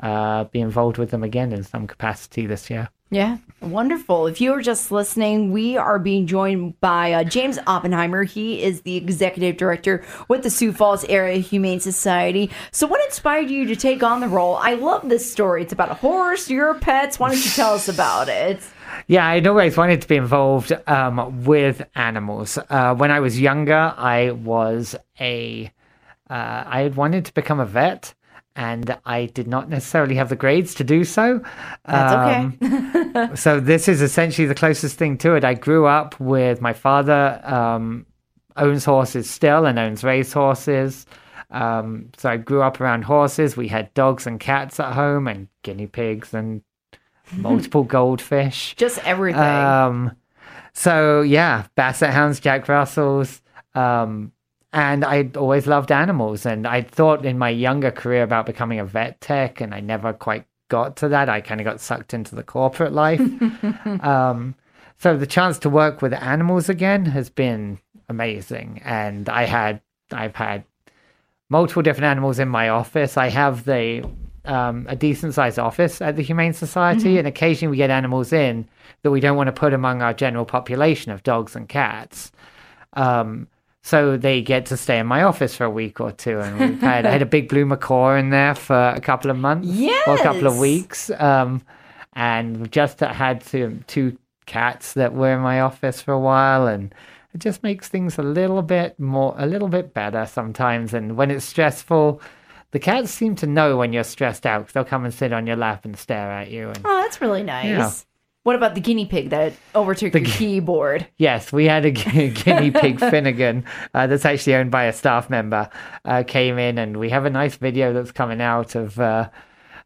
uh, 0.00 0.44
be 0.44 0.60
involved 0.60 0.98
with 0.98 1.10
them 1.10 1.22
again 1.22 1.52
in 1.52 1.62
some 1.64 1.86
capacity 1.86 2.46
this 2.46 2.70
year. 2.70 2.88
Yeah, 3.10 3.36
wonderful. 3.60 4.26
If 4.26 4.40
you 4.40 4.50
were 4.50 4.62
just 4.62 4.90
listening, 4.90 5.52
we 5.52 5.76
are 5.76 6.00
being 6.00 6.26
joined 6.26 6.80
by 6.80 7.12
uh, 7.12 7.22
James 7.22 7.60
Oppenheimer. 7.66 8.24
He 8.24 8.60
is 8.60 8.80
the 8.80 8.96
executive 8.96 9.56
director 9.56 10.04
with 10.26 10.42
the 10.42 10.50
Sioux 10.50 10.72
Falls 10.72 11.04
Area 11.04 11.38
Humane 11.38 11.78
Society. 11.78 12.50
So, 12.72 12.88
what 12.88 13.04
inspired 13.04 13.50
you 13.50 13.66
to 13.66 13.76
take 13.76 14.02
on 14.02 14.18
the 14.18 14.26
role? 14.26 14.56
I 14.56 14.74
love 14.74 15.08
this 15.08 15.30
story. 15.30 15.62
It's 15.62 15.72
about 15.72 15.92
a 15.92 15.94
horse, 15.94 16.50
your 16.50 16.74
pets. 16.74 17.20
Why 17.20 17.28
don't 17.28 17.44
you 17.44 17.50
tell 17.50 17.74
us 17.74 17.88
about 17.88 18.28
it? 18.28 18.60
Yeah, 19.06 19.26
I'd 19.26 19.46
always 19.46 19.76
wanted 19.76 20.02
to 20.02 20.08
be 20.08 20.16
involved 20.16 20.72
um, 20.86 21.44
with 21.44 21.86
animals. 21.94 22.58
Uh, 22.70 22.94
when 22.94 23.10
I 23.10 23.20
was 23.20 23.40
younger, 23.40 23.94
I 23.96 24.30
was 24.30 24.96
a. 25.20 25.70
Uh, 26.30 26.64
I 26.66 26.80
had 26.80 26.96
wanted 26.96 27.26
to 27.26 27.34
become 27.34 27.60
a 27.60 27.66
vet, 27.66 28.14
and 28.56 28.96
I 29.04 29.26
did 29.26 29.46
not 29.46 29.68
necessarily 29.68 30.14
have 30.14 30.30
the 30.30 30.36
grades 30.36 30.74
to 30.76 30.84
do 30.84 31.04
so. 31.04 31.42
That's 31.84 32.56
okay. 32.60 33.34
so 33.34 33.60
this 33.60 33.88
is 33.88 34.00
essentially 34.00 34.46
the 34.46 34.54
closest 34.54 34.96
thing 34.96 35.18
to 35.18 35.34
it. 35.34 35.44
I 35.44 35.54
grew 35.54 35.86
up 35.86 36.18
with 36.18 36.60
my 36.60 36.72
father 36.72 37.40
um, 37.44 38.06
owns 38.56 38.84
horses 38.84 39.28
still 39.28 39.66
and 39.66 39.78
owns 39.78 40.04
race 40.04 40.32
horses. 40.32 41.06
Um, 41.50 42.10
so 42.16 42.30
I 42.30 42.36
grew 42.36 42.62
up 42.62 42.80
around 42.80 43.02
horses. 43.02 43.56
We 43.56 43.68
had 43.68 43.92
dogs 43.94 44.26
and 44.26 44.40
cats 44.40 44.80
at 44.80 44.92
home, 44.94 45.28
and 45.28 45.48
guinea 45.62 45.86
pigs 45.86 46.32
and 46.32 46.62
multiple 47.32 47.84
goldfish. 47.84 48.74
Just 48.76 48.98
everything. 49.04 49.40
Um, 49.40 50.16
so 50.72 51.22
yeah, 51.22 51.66
basset 51.76 52.12
hounds, 52.12 52.40
Jack 52.40 52.68
Russells, 52.68 53.40
um, 53.74 54.32
and 54.72 55.04
I 55.04 55.30
always 55.36 55.66
loved 55.66 55.92
animals. 55.92 56.46
And 56.46 56.66
I 56.66 56.82
thought 56.82 57.24
in 57.24 57.38
my 57.38 57.50
younger 57.50 57.90
career 57.90 58.22
about 58.22 58.46
becoming 58.46 58.80
a 58.80 58.84
vet 58.84 59.20
tech, 59.20 59.60
and 59.60 59.74
I 59.74 59.80
never 59.80 60.12
quite 60.12 60.46
got 60.68 60.96
to 60.96 61.08
that, 61.08 61.28
I 61.28 61.40
kind 61.40 61.60
of 61.60 61.64
got 61.64 61.80
sucked 61.80 62.14
into 62.14 62.34
the 62.34 62.42
corporate 62.42 62.92
life. 62.92 63.20
um, 64.02 64.54
so 64.98 65.16
the 65.16 65.26
chance 65.26 65.58
to 65.60 65.70
work 65.70 66.02
with 66.02 66.12
animals 66.12 66.68
again 66.68 67.04
has 67.06 67.30
been 67.30 67.78
amazing, 68.08 68.80
and 68.84 69.28
I 69.28 69.44
had 69.44 69.80
I've 70.12 70.34
had 70.34 70.64
multiple 71.48 71.82
different 71.82 72.06
animals 72.06 72.38
in 72.38 72.48
my 72.48 72.68
office. 72.68 73.16
I 73.16 73.28
have 73.28 73.64
the 73.64 74.08
um, 74.44 74.86
a 74.88 74.96
decent 74.96 75.34
sized 75.34 75.58
office 75.58 76.00
at 76.00 76.16
the 76.16 76.22
Humane 76.22 76.52
Society, 76.52 77.10
mm-hmm. 77.10 77.18
and 77.18 77.28
occasionally 77.28 77.70
we 77.70 77.76
get 77.76 77.90
animals 77.90 78.32
in 78.32 78.68
that 79.02 79.10
we 79.10 79.20
don't 79.20 79.36
want 79.36 79.48
to 79.48 79.52
put 79.52 79.72
among 79.72 80.02
our 80.02 80.14
general 80.14 80.44
population 80.44 81.12
of 81.12 81.22
dogs 81.22 81.56
and 81.56 81.68
cats. 81.68 82.32
Um, 82.94 83.48
so 83.82 84.16
they 84.16 84.40
get 84.40 84.66
to 84.66 84.78
stay 84.78 84.98
in 84.98 85.06
my 85.06 85.22
office 85.22 85.54
for 85.54 85.64
a 85.64 85.70
week 85.70 86.00
or 86.00 86.10
two, 86.10 86.40
and 86.40 86.58
we've 86.58 86.80
had 86.80 87.04
I 87.04 87.10
had 87.10 87.22
a 87.22 87.26
big 87.36 87.48
blue 87.48 87.66
macaw 87.66 88.16
in 88.16 88.30
there 88.30 88.54
for 88.54 88.90
a 88.90 89.00
couple 89.00 89.30
of 89.30 89.36
months, 89.36 89.68
yes. 89.68 90.08
or 90.08 90.14
a 90.14 90.22
couple 90.22 90.46
of 90.46 90.58
weeks, 90.58 91.10
um, 91.18 91.62
and 92.14 92.58
we've 92.58 92.70
just 92.70 93.00
had 93.00 93.44
two, 93.44 93.80
two 93.86 94.16
cats 94.46 94.94
that 94.94 95.14
were 95.14 95.34
in 95.34 95.40
my 95.40 95.60
office 95.60 96.00
for 96.00 96.12
a 96.12 96.18
while, 96.18 96.66
and 96.66 96.94
it 97.34 97.40
just 97.40 97.62
makes 97.62 97.88
things 97.88 98.16
a 98.16 98.22
little 98.22 98.62
bit 98.62 98.98
more, 98.98 99.34
a 99.36 99.46
little 99.46 99.68
bit 99.68 99.92
better 99.92 100.24
sometimes. 100.24 100.94
And 100.94 101.16
when 101.16 101.30
it's 101.30 101.44
stressful, 101.44 102.22
the 102.74 102.80
cats 102.80 103.12
seem 103.12 103.36
to 103.36 103.46
know 103.46 103.76
when 103.76 103.92
you're 103.92 104.02
stressed 104.02 104.44
out. 104.44 104.66
They'll 104.70 104.84
come 104.84 105.04
and 105.04 105.14
sit 105.14 105.32
on 105.32 105.46
your 105.46 105.54
lap 105.54 105.84
and 105.84 105.96
stare 105.96 106.28
at 106.32 106.50
you. 106.50 106.70
And, 106.70 106.80
oh, 106.84 107.02
that's 107.02 107.20
really 107.20 107.44
nice. 107.44 107.66
Yeah. 107.66 107.92
What 108.42 108.56
about 108.56 108.74
the 108.74 108.80
guinea 108.80 109.06
pig 109.06 109.30
that 109.30 109.52
overtook 109.76 110.12
the, 110.12 110.20
your 110.20 110.28
keyboard? 110.28 111.06
Yes, 111.16 111.52
we 111.52 111.66
had 111.66 111.84
a 111.84 111.90
guinea 111.92 112.72
pig, 112.72 112.98
Finnegan, 112.98 113.64
uh, 113.94 114.08
that's 114.08 114.24
actually 114.24 114.56
owned 114.56 114.72
by 114.72 114.86
a 114.86 114.92
staff 114.92 115.30
member, 115.30 115.70
uh, 116.04 116.24
came 116.26 116.58
in, 116.58 116.76
and 116.76 116.96
we 116.96 117.10
have 117.10 117.24
a 117.24 117.30
nice 117.30 117.54
video 117.54 117.92
that's 117.92 118.10
coming 118.10 118.40
out 118.40 118.74
of 118.74 118.98
uh, 118.98 119.30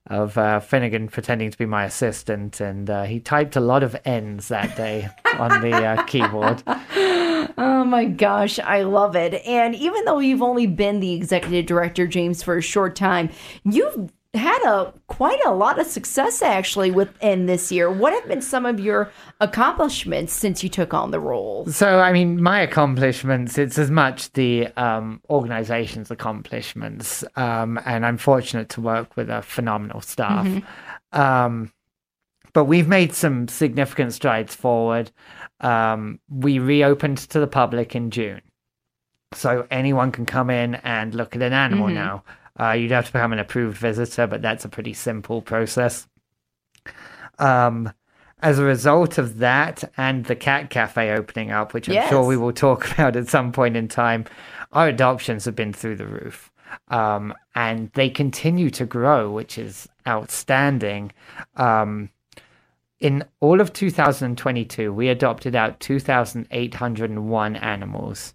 of 0.08 0.38
uh, 0.38 0.60
Finnegan 0.60 1.08
pretending 1.08 1.50
to 1.50 1.58
be 1.58 1.66
my 1.66 1.84
assistant, 1.84 2.60
and 2.60 2.88
uh, 2.88 3.04
he 3.04 3.20
typed 3.20 3.56
a 3.56 3.60
lot 3.60 3.82
of 3.82 3.96
N's 4.04 4.48
that 4.48 4.76
day 4.76 5.08
on 5.38 5.60
the 5.60 5.74
uh, 5.74 6.02
keyboard. 6.04 6.62
Oh 7.56 7.84
my 7.84 8.04
gosh, 8.04 8.58
I 8.58 8.82
love 8.82 9.16
it. 9.16 9.34
And 9.46 9.74
even 9.74 10.04
though 10.04 10.18
you've 10.18 10.42
only 10.42 10.66
been 10.66 11.00
the 11.00 11.14
executive 11.14 11.66
director, 11.66 12.06
James, 12.06 12.42
for 12.42 12.56
a 12.56 12.62
short 12.62 12.94
time, 12.96 13.30
you've 13.64 14.12
had 14.34 14.62
a 14.64 14.92
quite 15.06 15.42
a 15.44 15.52
lot 15.52 15.78
of 15.78 15.86
success 15.86 16.42
actually 16.42 16.90
within 16.90 17.46
this 17.46 17.72
year. 17.72 17.90
What 17.90 18.12
have 18.12 18.28
been 18.28 18.42
some 18.42 18.66
of 18.66 18.78
your 18.78 19.10
accomplishments 19.40 20.34
since 20.34 20.62
you 20.62 20.68
took 20.68 20.92
on 20.92 21.10
the 21.10 21.20
role? 21.20 21.66
So, 21.66 22.00
I 22.00 22.12
mean, 22.12 22.42
my 22.42 22.60
accomplishments, 22.60 23.56
it's 23.56 23.78
as 23.78 23.90
much 23.90 24.32
the 24.32 24.66
um, 24.76 25.22
organization's 25.30 26.10
accomplishments. 26.10 27.24
Um, 27.36 27.80
and 27.86 28.04
I'm 28.04 28.18
fortunate 28.18 28.68
to 28.70 28.82
work 28.82 29.16
with 29.16 29.30
a 29.30 29.40
phenomenal 29.40 30.02
staff. 30.02 30.46
Mm-hmm. 30.46 31.20
Um, 31.20 31.72
but 32.52 32.64
we've 32.64 32.88
made 32.88 33.14
some 33.14 33.48
significant 33.48 34.12
strides 34.12 34.54
forward. 34.54 35.10
Um, 35.60 36.20
we 36.28 36.58
reopened 36.58 37.18
to 37.18 37.40
the 37.40 37.46
public 37.46 37.94
in 37.94 38.10
June. 38.10 38.42
So 39.32 39.66
anyone 39.70 40.12
can 40.12 40.26
come 40.26 40.50
in 40.50 40.74
and 40.76 41.14
look 41.14 41.36
at 41.36 41.42
an 41.42 41.52
animal 41.52 41.86
mm-hmm. 41.86 41.94
now. 41.94 42.24
Uh, 42.58 42.72
you'd 42.72 42.90
have 42.90 43.06
to 43.06 43.12
become 43.12 43.32
an 43.32 43.38
approved 43.38 43.78
visitor, 43.78 44.26
but 44.26 44.42
that's 44.42 44.64
a 44.64 44.68
pretty 44.68 44.92
simple 44.92 45.40
process. 45.40 46.08
Um, 47.38 47.92
as 48.40 48.58
a 48.58 48.64
result 48.64 49.18
of 49.18 49.38
that 49.38 49.84
and 49.96 50.24
the 50.24 50.36
cat 50.36 50.70
cafe 50.70 51.12
opening 51.12 51.50
up, 51.50 51.74
which 51.74 51.88
I'm 51.88 51.94
yes. 51.94 52.08
sure 52.08 52.24
we 52.24 52.36
will 52.36 52.52
talk 52.52 52.90
about 52.92 53.16
at 53.16 53.28
some 53.28 53.52
point 53.52 53.76
in 53.76 53.88
time, 53.88 54.24
our 54.72 54.88
adoptions 54.88 55.44
have 55.44 55.56
been 55.56 55.72
through 55.72 55.96
the 55.96 56.06
roof. 56.06 56.52
Um, 56.88 57.34
and 57.54 57.90
they 57.94 58.10
continue 58.10 58.68
to 58.70 58.84
grow, 58.84 59.30
which 59.30 59.56
is 59.56 59.88
outstanding. 60.06 61.12
Um, 61.56 62.10
in 63.00 63.24
all 63.40 63.60
of 63.60 63.72
2022, 63.72 64.92
we 64.92 65.08
adopted 65.08 65.54
out 65.54 65.80
2,801 65.80 67.56
animals. 67.56 68.34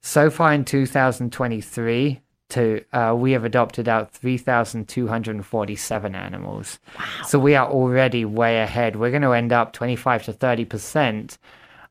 So 0.00 0.30
far 0.30 0.52
in 0.52 0.64
2023, 0.64 2.20
to 2.54 2.84
uh, 2.92 3.14
we 3.16 3.32
have 3.32 3.44
adopted 3.44 3.88
out 3.88 4.12
3,247 4.12 6.14
animals. 6.14 6.78
Wow. 6.98 7.04
So 7.26 7.38
we 7.38 7.54
are 7.54 7.68
already 7.68 8.24
way 8.24 8.60
ahead. 8.60 8.96
We're 8.96 9.10
going 9.10 9.22
to 9.22 9.32
end 9.32 9.52
up 9.52 9.72
25 9.72 10.24
to 10.24 10.32
30 10.32 10.64
percent 10.64 11.38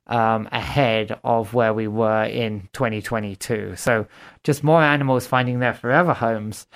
um, 0.08 0.50
ahead 0.52 1.20
of 1.24 1.54
where 1.54 1.74
we 1.74 1.88
were 1.88 2.24
in 2.24 2.70
2022. 2.74 3.76
So 3.76 4.08
just 4.44 4.64
more 4.64 4.82
animals 4.82 5.28
finding 5.28 5.60
their 5.60 5.74
forever 5.74 6.14
homes. 6.14 6.68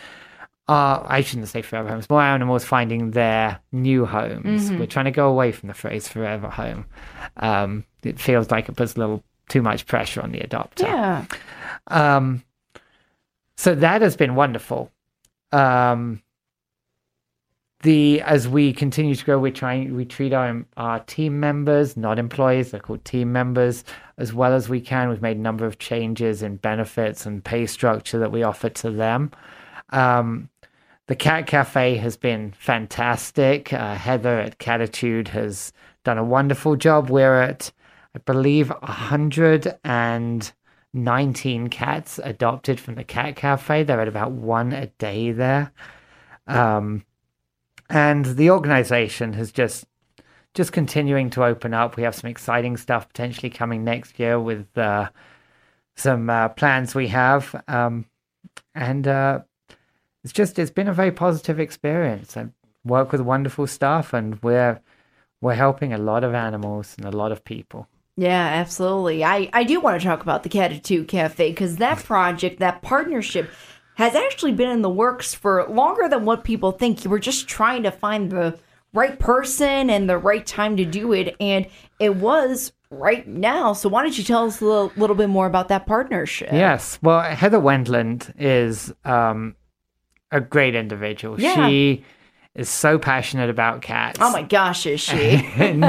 Uh, 0.69 1.01
I 1.05 1.21
shouldn't 1.21 1.47
say 1.47 1.61
forever 1.61 1.87
homes. 1.87 2.09
More 2.09 2.21
animals 2.21 2.65
finding 2.65 3.11
their 3.11 3.61
new 3.71 4.05
homes. 4.05 4.65
Mm-hmm. 4.65 4.79
We're 4.79 4.85
trying 4.85 5.05
to 5.05 5.11
go 5.11 5.29
away 5.29 5.53
from 5.53 5.67
the 5.67 5.73
phrase 5.73 6.09
forever 6.09 6.49
home. 6.49 6.85
Um, 7.37 7.85
it 8.03 8.19
feels 8.19 8.51
like 8.51 8.67
it 8.67 8.75
puts 8.75 8.95
a 8.95 8.99
little 8.99 9.23
too 9.47 9.61
much 9.61 9.85
pressure 9.85 10.21
on 10.21 10.33
the 10.33 10.39
adopter. 10.39 10.83
Yeah. 10.83 11.25
Um, 11.87 12.43
so 13.57 13.75
that 13.75 14.01
has 14.01 14.15
been 14.15 14.35
wonderful. 14.35 14.91
Um, 15.51 16.21
the 17.81 18.21
as 18.21 18.47
we 18.47 18.73
continue 18.73 19.13
to 19.13 19.25
grow, 19.25 19.39
we 19.39 19.51
try 19.51 19.87
we 19.91 20.05
treat 20.05 20.33
our 20.33 20.65
our 20.77 20.99
team 21.01 21.39
members, 21.39 21.95
not 21.95 22.17
employees, 22.17 22.71
they're 22.71 22.79
called 22.79 23.05
team 23.05 23.31
members, 23.31 23.83
as 24.17 24.33
well 24.33 24.53
as 24.53 24.67
we 24.67 24.81
can. 24.81 25.09
We've 25.09 25.21
made 25.21 25.37
a 25.37 25.41
number 25.41 25.65
of 25.65 25.77
changes 25.77 26.41
in 26.41 26.57
benefits 26.57 27.25
and 27.25 27.43
pay 27.43 27.65
structure 27.67 28.17
that 28.19 28.31
we 28.31 28.43
offer 28.43 28.69
to 28.69 28.91
them. 28.91 29.31
Um, 29.91 30.49
the 31.05 31.15
Cat 31.15 31.47
Cafe 31.47 31.95
has 31.95 32.17
been 32.17 32.51
fantastic. 32.51 33.71
Uh, 33.71 33.95
Heather 33.95 34.39
at 34.39 34.57
Catitude 34.57 35.29
has 35.29 35.71
done 36.03 36.17
a 36.17 36.23
wonderful 36.23 36.75
job. 36.75 37.09
We're 37.09 37.41
at, 37.41 37.71
I 38.15 38.19
believe, 38.19 38.71
a 38.71 38.91
hundred 38.91 39.77
and 39.83 40.51
19 40.93 41.67
cats 41.69 42.19
adopted 42.23 42.79
from 42.79 42.95
the 42.95 43.03
cat 43.03 43.35
cafe. 43.35 43.83
They're 43.83 44.01
at 44.01 44.07
about 44.07 44.31
one 44.31 44.73
a 44.73 44.87
day 44.87 45.31
there. 45.31 45.71
Um, 46.47 47.03
and 47.89 48.25
the 48.25 48.49
organization 48.51 49.33
has 49.33 49.51
just 49.51 49.85
just 50.53 50.71
continuing 50.71 51.29
to 51.29 51.43
open 51.43 51.73
up. 51.73 51.97
We 51.97 52.03
have 52.03 52.15
some 52.15 52.29
exciting 52.29 52.77
stuff 52.77 53.07
potentially 53.07 53.49
coming 53.49 53.83
next 53.83 54.17
year 54.17 54.39
with 54.39 54.75
uh, 54.75 55.09
some 55.95 56.29
uh, 56.29 56.49
plans 56.49 56.95
we 56.95 57.09
have. 57.09 57.61
Um, 57.67 58.05
and 58.73 59.07
uh, 59.07 59.41
it's 60.23 60.33
just 60.33 60.57
it's 60.57 60.71
been 60.71 60.87
a 60.87 60.93
very 60.93 61.11
positive 61.11 61.59
experience. 61.59 62.35
I 62.35 62.47
work 62.83 63.11
with 63.11 63.21
wonderful 63.21 63.67
staff, 63.67 64.13
and 64.13 64.41
we're 64.41 64.81
we're 65.41 65.53
helping 65.53 65.93
a 65.93 65.97
lot 65.97 66.23
of 66.23 66.33
animals 66.33 66.95
and 66.97 67.05
a 67.05 67.15
lot 67.15 67.31
of 67.31 67.43
people. 67.43 67.87
Yeah, 68.17 68.45
absolutely. 68.45 69.23
I, 69.23 69.47
I 69.53 69.63
do 69.63 69.79
want 69.79 70.01
to 70.01 70.07
talk 70.07 70.23
about 70.23 70.41
the 70.41 70.49
Catitude 70.49 71.07
Cafe 71.07 71.51
because 71.51 71.77
that 71.77 72.03
project, 72.03 72.59
that 72.59 72.81
partnership, 72.81 73.49
has 73.95 74.15
actually 74.15 74.51
been 74.51 74.69
in 74.69 74.81
the 74.81 74.89
works 74.89 75.33
for 75.33 75.67
longer 75.67 76.09
than 76.09 76.25
what 76.25 76.43
people 76.43 76.71
think. 76.71 77.03
You 77.03 77.09
were 77.09 77.19
just 77.19 77.47
trying 77.47 77.83
to 77.83 77.91
find 77.91 78.31
the 78.31 78.59
right 78.93 79.17
person 79.19 79.89
and 79.89 80.09
the 80.09 80.17
right 80.17 80.45
time 80.45 80.77
to 80.77 80.85
do 80.85 81.13
it, 81.13 81.35
and 81.39 81.67
it 81.99 82.15
was 82.15 82.73
right 82.89 83.27
now. 83.27 83.73
So 83.73 83.89
why 83.89 84.01
don't 84.01 84.17
you 84.17 84.23
tell 84.23 84.45
us 84.45 84.61
a 84.61 84.65
little, 84.65 84.91
little 84.97 85.15
bit 85.15 85.29
more 85.29 85.45
about 85.45 85.67
that 85.69 85.85
partnership? 85.85 86.49
Yes. 86.51 86.97
Well, 87.01 87.21
Heather 87.21 87.59
Wendland 87.59 88.33
is 88.37 88.93
um, 89.05 89.55
a 90.31 90.41
great 90.41 90.75
individual. 90.75 91.39
Yeah. 91.39 91.67
She 91.67 92.03
is 92.57 92.67
so 92.67 92.97
passionate 92.97 93.49
about 93.49 93.81
cats. 93.81 94.17
Oh 94.21 94.31
my 94.31 94.41
gosh, 94.41 94.85
is 94.85 94.99
she? 94.99 95.15
and 95.55 95.85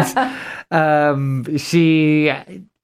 um, 0.70 1.56
she, 1.56 2.30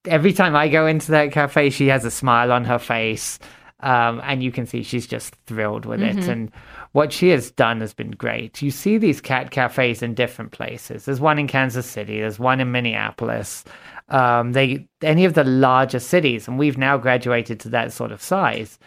every 0.07 0.33
time 0.33 0.57
I 0.57 0.69
go 0.69 0.87
into 0.87 1.13
that 1.13 1.31
cafe, 1.31 1.71
she 1.71 1.89
has 1.89 2.05
a 2.05 2.11
smile 2.11 2.51
on 2.51 2.65
her 2.65 2.79
face. 2.79 3.39
Um, 3.81 4.23
and 4.25 4.43
you 4.43 4.51
can 4.51 4.65
see 4.65 4.83
she's 4.83 5.07
just 5.07 5.35
thrilled 5.47 5.85
with 5.85 6.01
mm-hmm. 6.01 6.19
it. 6.19 6.29
And 6.29 6.51
what 6.93 7.13
she 7.13 7.29
has 7.29 7.51
done 7.51 7.83
has 7.83 7.93
been 7.93 8.13
great. 8.13 8.63
You 8.63 8.71
see 8.71 8.97
these 8.97 9.21
cat 9.21 9.51
cafes 9.51 10.03
in 10.03 10.15
different 10.15 10.53
places. 10.53 11.05
There's 11.05 11.21
one 11.21 11.39
in 11.39 11.47
Kansas 11.47 11.85
City. 11.85 12.21
There's 12.21 12.39
one 12.39 12.61
in 12.61 12.73
Minneapolis. 12.73 13.65
Um, 14.09 14.53
they 14.53 14.87
any 15.03 15.27
of 15.27 15.35
the 15.35 15.45
larger 15.45 15.99
cities, 15.99 16.47
and 16.47 16.59
we've 16.59 16.79
now 16.79 16.97
graduated 16.97 17.61
to 17.61 17.69
that 17.71 17.93
sort 17.93 18.13
of 18.13 18.23
size. 18.23 18.79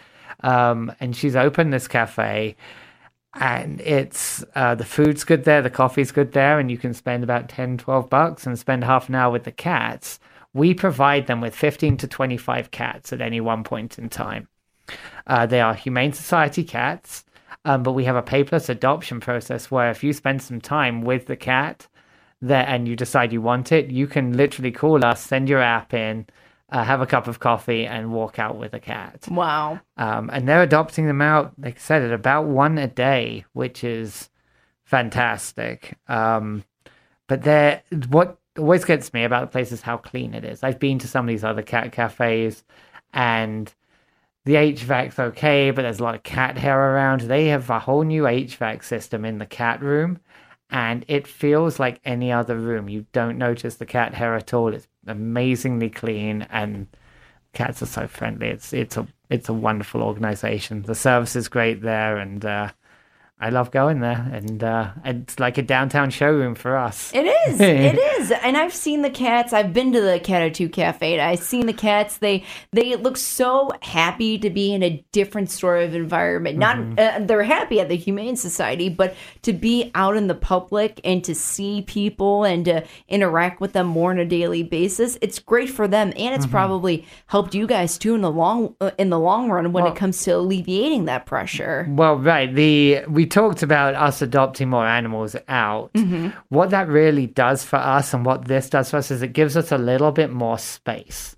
Um, 0.42 0.92
and 1.00 1.16
she's 1.16 1.36
opened 1.36 1.74
this 1.74 1.88
cafe 1.88 2.56
and 3.34 3.81
it's 3.81 4.43
uh, 4.55 4.75
the 4.75 4.86
food's 4.86 5.24
good 5.24 5.43
there, 5.43 5.62
the 5.62 5.69
coffee's 5.69 6.12
good 6.12 6.31
there, 6.31 6.60
and 6.60 6.72
you 6.72 6.77
can 6.77 6.93
spend 6.93 7.24
about 7.24 7.50
10, 7.50 7.77
12 7.77 8.10
bucks 8.10 8.48
and 8.48 8.57
spend 8.57 8.84
half 8.84 9.10
an 9.10 9.15
hour 9.15 9.31
with 9.31 9.43
the 9.43 9.51
cats. 9.51 10.19
We 10.53 10.74
provide 10.74 11.27
them 11.27 11.41
with 11.41 11.55
15 11.55 11.98
to 11.98 12.07
25 12.07 12.72
cats 12.72 13.13
at 13.13 13.22
any 13.22 13.41
one 13.41 13.63
point 13.63 14.00
in 14.00 14.10
time. 14.10 14.48
Uh, 15.27 15.46
they 15.46 15.60
are 15.60 15.74
Humane 15.74 16.13
Society 16.13 16.63
cats, 16.63 17.25
um, 17.65 17.84
but 17.84 17.91
we 17.91 18.05
have 18.05 18.15
a 18.15 18.24
paperless 18.24 18.69
adoption 18.69 19.19
process 19.19 19.69
where 19.69 19.91
if 19.91 20.03
you 20.03 20.13
spend 20.13 20.41
some 20.41 20.62
time 20.62 21.01
with 21.01 21.27
the 21.27 21.36
cat 21.36 21.88
there 22.41 22.65
and 22.67 22.88
you 22.88 22.96
decide 22.96 23.34
you 23.34 23.41
want 23.41 23.72
it, 23.72 23.89
you 23.91 24.07
can 24.07 24.38
literally 24.38 24.72
call 24.72 25.03
us, 25.03 25.22
send 25.22 25.50
your 25.50 25.62
app 25.62 25.93
in, 25.93 26.25
uh, 26.69 26.83
have 26.83 27.01
a 27.01 27.05
cup 27.05 27.27
of 27.27 27.39
coffee, 27.39 27.86
and 27.86 28.12
walk 28.12 28.39
out 28.39 28.57
with 28.57 28.74
a 28.74 28.79
cat. 28.79 29.25
Wow. 29.29 29.79
Um, 29.95 30.29
and 30.31 30.47
they're 30.47 30.63
adopting 30.63 31.07
them 31.07 31.21
out, 31.21 31.53
like 31.57 31.77
I 31.77 31.79
said, 31.79 32.01
at 32.01 32.12
about 32.12 32.45
one 32.45 32.77
a 32.77 32.88
day, 32.88 33.45
which 33.53 33.83
is 33.83 34.29
fantastic. 34.83 35.97
Um, 36.07 36.63
but 37.27 37.43
there, 37.43 37.83
what 38.09 38.38
always 38.57 38.86
gets 38.86 39.13
me 39.13 39.24
about 39.24 39.41
the 39.41 39.47
place 39.47 39.71
is 39.71 39.81
how 39.81 39.97
clean 39.97 40.33
it 40.33 40.43
is. 40.43 40.63
I've 40.63 40.79
been 40.79 41.00
to 41.00 41.07
some 41.07 41.25
of 41.25 41.29
these 41.29 41.43
other 41.43 41.62
cat 41.62 41.91
cafes, 41.91 42.63
and 43.13 43.74
the 44.45 44.55
HVAC's 44.55 45.19
okay, 45.19 45.71
but 45.71 45.81
there's 45.81 46.00
a 46.00 46.03
lot 46.03 46.15
of 46.15 46.24
cat 46.24 46.57
hair 46.57 46.79
around. 46.79 47.21
They 47.21 47.47
have 47.47 47.69
a 47.69 47.79
whole 47.79 48.03
new 48.03 48.24
HVAC 48.24 48.83
system 48.83 49.25
in 49.25 49.38
the 49.38 49.45
cat 49.45 49.81
room, 49.81 50.19
and 50.69 51.05
it 51.07 51.27
feels 51.27 51.79
like 51.79 52.00
any 52.05 52.31
other 52.31 52.57
room. 52.57 52.89
You 52.89 53.05
don't 53.12 53.38
notice 53.38 53.75
the 53.75 53.86
cat 53.86 54.13
hair 54.13 54.36
at 54.36 54.53
all. 54.53 54.74
It's 54.74 54.88
amazingly 55.08 55.90
clean, 55.90 56.48
and 56.50 56.88
cats 57.54 57.82
are 57.82 57.88
so 57.88 58.08
friendly. 58.08 58.48
It's 58.48 58.74
it's 58.74 58.98
a 58.98 59.08
it's 59.30 59.50
a 59.50 59.54
wonderful 59.54 60.02
organization. 60.02 60.84
The 60.84 60.96
service 60.96 61.36
is 61.36 61.48
great 61.48 61.82
there, 61.82 62.18
and 62.18 62.44
uh, 62.46 62.72
I 63.39 63.50
love 63.51 63.70
going 63.70 64.00
there, 64.00 64.27
and 64.34 64.63
uh, 64.63 64.91
it's 65.06 65.39
like 65.39 65.60
a 65.60 65.62
downtown 65.62 66.10
showroom 66.10 66.56
for 66.56 66.75
us. 66.75 67.12
It 67.13 67.25
is. 67.25 67.62
it 67.62 67.96
is. 68.20 68.32
And 68.32 68.58
I've 68.58 68.74
seen 68.74 69.03
the 69.03 69.12
cats. 69.12 69.53
I've 69.53 69.74
been 69.74 69.94
to 69.94 70.01
the 70.01 70.20
Catitude 70.20 70.74
Cafe. 70.74 71.20
I've 71.20 71.38
seen 71.39 71.67
the 71.67 71.74
cats. 71.74 72.17
They 72.17 72.44
they 72.74 72.96
look 72.96 73.15
so 73.15 73.70
happy 73.84 74.39
to 74.39 74.50
be 74.50 74.74
in 74.74 74.82
a 74.82 75.06
different 75.12 75.51
sort 75.51 75.84
of 75.84 75.94
environment. 75.94 76.58
Not 76.58 76.77
Mm-hmm. 76.77 77.24
uh, 77.24 77.25
they're 77.27 77.44
happy 77.44 77.79
at 77.79 77.89
the 77.89 77.96
Humane 77.96 78.38
Society, 78.38 78.89
but 78.89 79.15
to 79.44 79.53
be 79.53 79.91
out 79.94 80.17
in 80.17 80.25
the 80.27 80.36
public 80.36 81.00
and 81.03 81.24
to 81.24 81.36
see 81.36 81.84
people 81.84 82.44
and 82.44 82.65
to 82.65 82.84
interact 83.08 83.62
with 83.62 83.74
them 83.74 83.86
more 83.86 84.10
on 84.10 84.17
a 84.17 84.25
daily 84.25 84.63
basis, 84.63 85.15
it's 85.22 85.38
great 85.38 85.70
for 85.70 85.88
them, 85.88 86.08
and 86.10 86.17
Mm-hmm. 86.17 86.34
it's 86.36 86.46
probably 86.48 87.06
helped 87.27 87.53
you 87.53 87.67
guys 87.67 88.00
too 88.00 88.15
in 88.15 88.22
the 88.22 88.32
long 88.32 88.75
uh, 88.82 88.89
in 88.98 89.12
the 89.12 89.20
long 89.20 89.50
run 89.51 89.72
when 89.74 89.86
it 89.86 89.96
comes 89.96 90.24
to 90.24 90.32
alleviating 90.32 91.06
that 91.06 91.25
pressure. 91.27 91.86
Well, 91.89 92.17
right. 92.17 92.51
The 92.53 93.03
we 93.08 93.26
talked 93.27 93.63
about 93.63 93.96
us 93.96 94.22
adopting 94.22 94.69
more 94.69 94.86
animals 94.86 95.36
out. 95.48 95.91
What 96.50 96.69
that 96.72 96.88
really 96.88 97.27
does 97.27 97.63
for 97.63 97.77
us, 97.77 98.13
and 98.13 98.25
what 98.25 98.46
this 98.46 98.69
does 98.69 98.89
for 98.91 98.98
us, 98.98 99.12
is 99.12 99.22
it 99.22 99.34
gives 99.34 99.55
us 99.55 99.72
a 99.72 99.77
little 99.77 100.12
bit 100.12 100.31
more 100.31 100.57
space. 100.57 101.36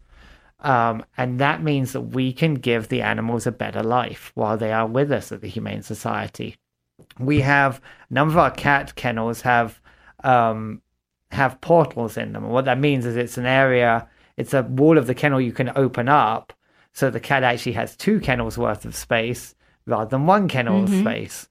Um, 0.62 1.06
and 1.18 1.40
that 1.40 1.64
means 1.64 1.94
that 1.94 2.02
we 2.02 2.34
can 2.34 2.56
give 2.56 2.90
the 2.90 3.02
animals 3.02 3.48
a 3.48 3.52
better 3.52 3.82
life 3.82 4.32
while 4.36 4.58
they 4.58 4.74
are 4.74 4.88
with 4.88 5.12
us 5.12 5.32
at 5.32 5.42
the 5.42 5.48
Humane 5.48 5.84
Society. 5.84 6.58
We 7.18 7.42
have 7.42 7.82
a 8.10 8.14
number 8.14 8.34
of 8.34 8.38
our 8.38 8.52
cat 8.52 8.96
kennels 8.96 9.42
have 9.42 9.80
um, 10.24 10.82
have 11.32 11.62
portals 11.62 12.18
in 12.18 12.34
them. 12.34 12.44
And 12.44 12.54
what 12.54 12.66
that 12.66 12.80
means 12.80 13.06
is 13.06 13.16
it's 13.16 13.38
an 13.38 13.46
area, 13.46 14.08
it's 14.36 14.54
a 14.54 14.64
wall 14.64 14.98
of 14.98 15.08
the 15.08 15.16
kennel 15.16 15.40
you 15.40 15.54
can 15.54 15.72
open 15.76 16.10
up, 16.10 16.52
so 16.92 17.10
the 17.10 17.20
cat 17.20 17.44
actually 17.44 17.74
has 17.74 17.96
two 17.96 18.20
kennels 18.20 18.58
worth 18.58 18.84
of 18.84 18.96
space 18.96 19.56
rather 19.86 20.10
than 20.10 20.26
one 20.26 20.48
kennel 20.48 20.84
of 20.84 20.90
space. 20.90 21.48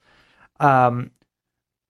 Um, 0.61 1.11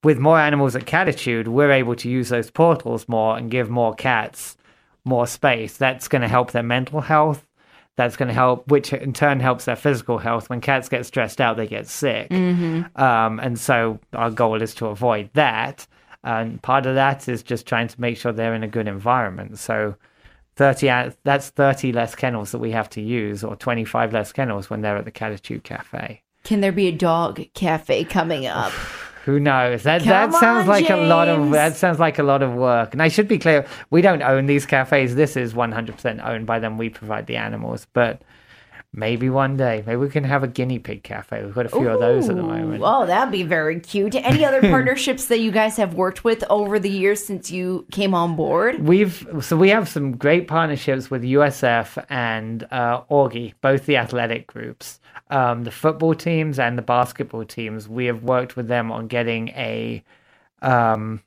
with 0.05 0.19
more 0.19 0.39
animals 0.39 0.77
at 0.77 0.85
Catitude, 0.85 1.49
we're 1.49 1.73
able 1.73 1.97
to 1.97 2.09
use 2.09 2.29
those 2.29 2.51
portals 2.51 3.09
more 3.09 3.37
and 3.37 3.51
give 3.51 3.69
more 3.69 3.95
cats 3.95 4.57
more 5.05 5.27
space. 5.27 5.77
That's 5.77 6.07
going 6.07 6.23
to 6.23 6.29
help 6.29 6.53
their 6.53 6.63
mental 6.63 7.01
health. 7.01 7.45
That's 7.97 8.17
going 8.17 8.29
to 8.29 8.35
help, 8.35 8.71
which 8.71 8.93
in 8.93 9.13
turn 9.13 9.41
helps 9.41 9.65
their 9.65 9.75
physical 9.75 10.19
health. 10.19 10.49
When 10.49 10.61
cats 10.61 10.89
get 10.89 11.05
stressed 11.05 11.41
out, 11.41 11.57
they 11.57 11.67
get 11.67 11.89
sick. 11.89 12.31
Um, 12.95 13.41
and 13.41 13.59
so 13.59 13.99
our 14.13 14.31
goal 14.31 14.63
is 14.63 14.75
to 14.77 14.87
avoid 14.87 15.31
that. 15.33 15.87
And 16.23 16.63
part 16.63 16.87
of 16.87 16.95
that 16.95 17.29
is 17.29 17.43
just 17.43 17.67
trying 17.67 17.89
to 17.89 18.01
make 18.01 18.17
sure 18.17 18.31
they're 18.31 18.55
in 18.55 18.63
a 18.63 18.69
good 18.69 18.87
environment. 18.87 19.59
So 19.59 19.97
30 20.57 21.15
that's 21.25 21.51
30 21.51 21.93
less 21.93 22.15
kennels 22.15 22.53
that 22.53 22.59
we 22.59 22.71
have 22.73 22.91
to 22.91 23.01
use 23.01 23.43
or 23.43 23.57
25 23.57 24.13
less 24.13 24.33
kennels 24.33 24.71
when 24.71 24.81
they're 24.81 24.97
at 24.97 25.05
the 25.05 25.13
Catitude 25.13 25.65
Cafe. 25.65 26.23
Can 26.45 26.61
there 26.61 26.73
be 26.73 26.88
a 26.88 26.92
dog 26.92 27.45
cafe 27.54 28.04
coming 28.04 28.47
up? 28.47 28.73
Who 29.25 29.38
knows? 29.38 29.83
That 29.83 30.00
Come 30.00 30.09
that 30.09 30.33
sounds 30.33 30.62
on, 30.62 30.66
like 30.68 30.88
a 30.88 30.97
lot 30.97 31.28
of 31.28 31.50
that 31.50 31.76
sounds 31.76 31.99
like 31.99 32.18
a 32.18 32.23
lot 32.23 32.42
of 32.42 32.54
work. 32.54 32.95
And 32.95 33.02
I 33.02 33.09
should 33.09 33.28
be 33.28 33.38
clear, 33.38 33.66
we 33.90 34.00
don't 34.00 34.23
own 34.23 34.47
these 34.47 34.64
cafes. 34.64 35.16
This 35.16 35.37
is 35.37 35.52
100% 35.52 36.26
owned 36.26 36.47
by 36.47 36.59
them. 36.59 36.78
We 36.78 36.88
provide 36.88 37.27
the 37.27 37.37
animals, 37.37 37.87
but 37.92 38.22
maybe 38.92 39.29
one 39.29 39.57
day, 39.57 39.83
maybe 39.87 39.96
we 39.96 40.09
can 40.09 40.24
have 40.24 40.42
a 40.42 40.48
guinea 40.48 40.79
pig 40.79 41.03
cafe. 41.03 41.44
We've 41.44 41.55
got 41.55 41.66
a 41.66 41.68
few 41.68 41.88
of 41.88 42.01
those 42.01 42.29
at 42.29 42.37
the 42.37 42.42
Ooh, 42.42 42.46
moment. 42.46 42.83
Oh, 42.85 43.07
that'd 43.07 43.31
be 43.31 43.42
very 43.42 43.81
cute. 43.81 44.14
Any 44.14 44.44
other 44.44 44.61
partnerships 44.70 45.27
that 45.27 45.40
you 45.40 45.51
guys 45.51 45.77
have 45.77 45.94
worked 45.94 46.24
with 46.24 46.42
over 46.48 46.79
the 46.79 46.90
years 46.90 47.22
since 47.24 47.51
you 47.51 47.87
came 47.92 48.14
on 48.14 48.35
board? 48.35 48.81
We've 48.81 49.27
so 49.40 49.57
we 49.57 49.68
have 49.70 49.88
some 49.88 50.16
great 50.16 50.48
partnerships 50.48 51.11
with 51.11 51.22
USF 51.22 52.03
and 52.09 52.64
uh, 52.70 53.03
Augie, 53.11 53.55
both 53.61 53.87
the 53.87 53.98
athletic 53.98 54.46
groups, 54.46 55.01
um, 55.31 55.64
the 55.64 55.71
football 55.71 56.14
teams 56.14 56.59
and 56.59 56.79
the 56.79 56.83
basketball 56.83 57.44
teams. 57.44 57.88
We 57.88 58.07
have 58.07 58.23
worked 58.23 58.57
with 58.57 58.68
them 58.68 58.90
on 58.92 59.07
getting 59.09 59.49
a 59.51 60.03
um, 60.62 61.23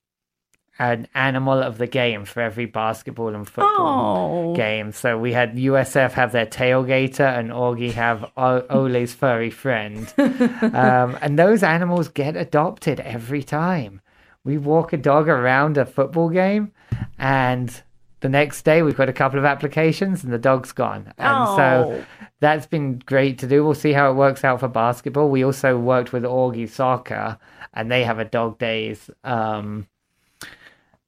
an 0.79 1.07
animal 1.13 1.61
of 1.61 1.77
the 1.77 1.85
game 1.85 2.25
for 2.25 2.41
every 2.41 2.65
basketball 2.65 3.35
and 3.35 3.47
football 3.47 4.49
Oh. 4.51 4.55
game. 4.55 4.91
So 4.91 5.17
we 5.19 5.33
had 5.33 5.55
USF 5.55 6.13
have 6.13 6.31
their 6.31 6.45
tailgater 6.47 7.37
and 7.37 7.51
Augie 7.51 7.91
have 7.93 8.31
o- 8.35 8.65
Ole's 8.69 9.13
furry 9.13 9.51
friend, 9.51 10.11
um, 10.17 11.17
and 11.21 11.37
those 11.37 11.61
animals 11.61 12.07
get 12.07 12.35
adopted 12.35 12.99
every 13.01 13.43
time. 13.43 14.01
We 14.43 14.57
walk 14.57 14.91
a 14.91 14.97
dog 14.97 15.27
around 15.27 15.77
a 15.77 15.85
football 15.85 16.29
game, 16.29 16.71
and 17.19 17.81
the 18.21 18.29
next 18.29 18.63
day 18.63 18.81
we've 18.81 18.95
got 18.97 19.09
a 19.09 19.13
couple 19.13 19.37
of 19.39 19.45
applications, 19.45 20.23
and 20.23 20.31
the 20.31 20.37
dog's 20.39 20.71
gone. 20.71 21.13
And 21.17 21.47
so 21.55 21.93
Oh. 21.99 22.05
that's 22.39 22.65
been 22.67 22.99
great 22.99 23.37
to 23.39 23.47
do. 23.47 23.63
We'll 23.63 23.73
see 23.75 23.93
how 23.93 24.09
it 24.11 24.15
works 24.15 24.43
out 24.43 24.59
for 24.61 24.67
basketball. 24.67 25.29
We 25.29 25.43
also 25.43 25.77
worked 25.77 26.13
with 26.13 26.23
Augie 26.23 26.69
Soccer, 26.69 27.37
and 27.73 27.91
they 27.91 28.03
have 28.03 28.19
a 28.19 28.25
dog 28.25 28.57
days. 28.59 29.09
Um, 29.23 29.87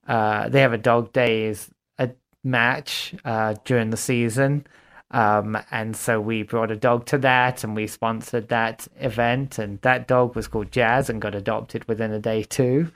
uh, 0.06 0.48
they 0.48 0.60
have 0.60 0.72
a 0.72 0.78
dog 0.78 1.12
days 1.12 1.70
a 1.98 2.10
match 2.42 3.14
uh, 3.24 3.54
during 3.64 3.90
the 3.90 3.96
season. 3.96 4.66
Um, 5.10 5.56
and 5.70 5.96
so 5.96 6.20
we 6.20 6.42
brought 6.42 6.70
a 6.72 6.76
dog 6.76 7.06
to 7.06 7.18
that 7.18 7.62
and 7.62 7.76
we 7.76 7.86
sponsored 7.86 8.48
that 8.48 8.88
event. 8.98 9.58
And 9.58 9.80
that 9.82 10.08
dog 10.08 10.34
was 10.34 10.48
called 10.48 10.72
Jazz 10.72 11.08
and 11.08 11.22
got 11.22 11.34
adopted 11.36 11.86
within 11.86 12.10
a 12.12 12.18
day 12.18 12.42
too. 12.42 12.90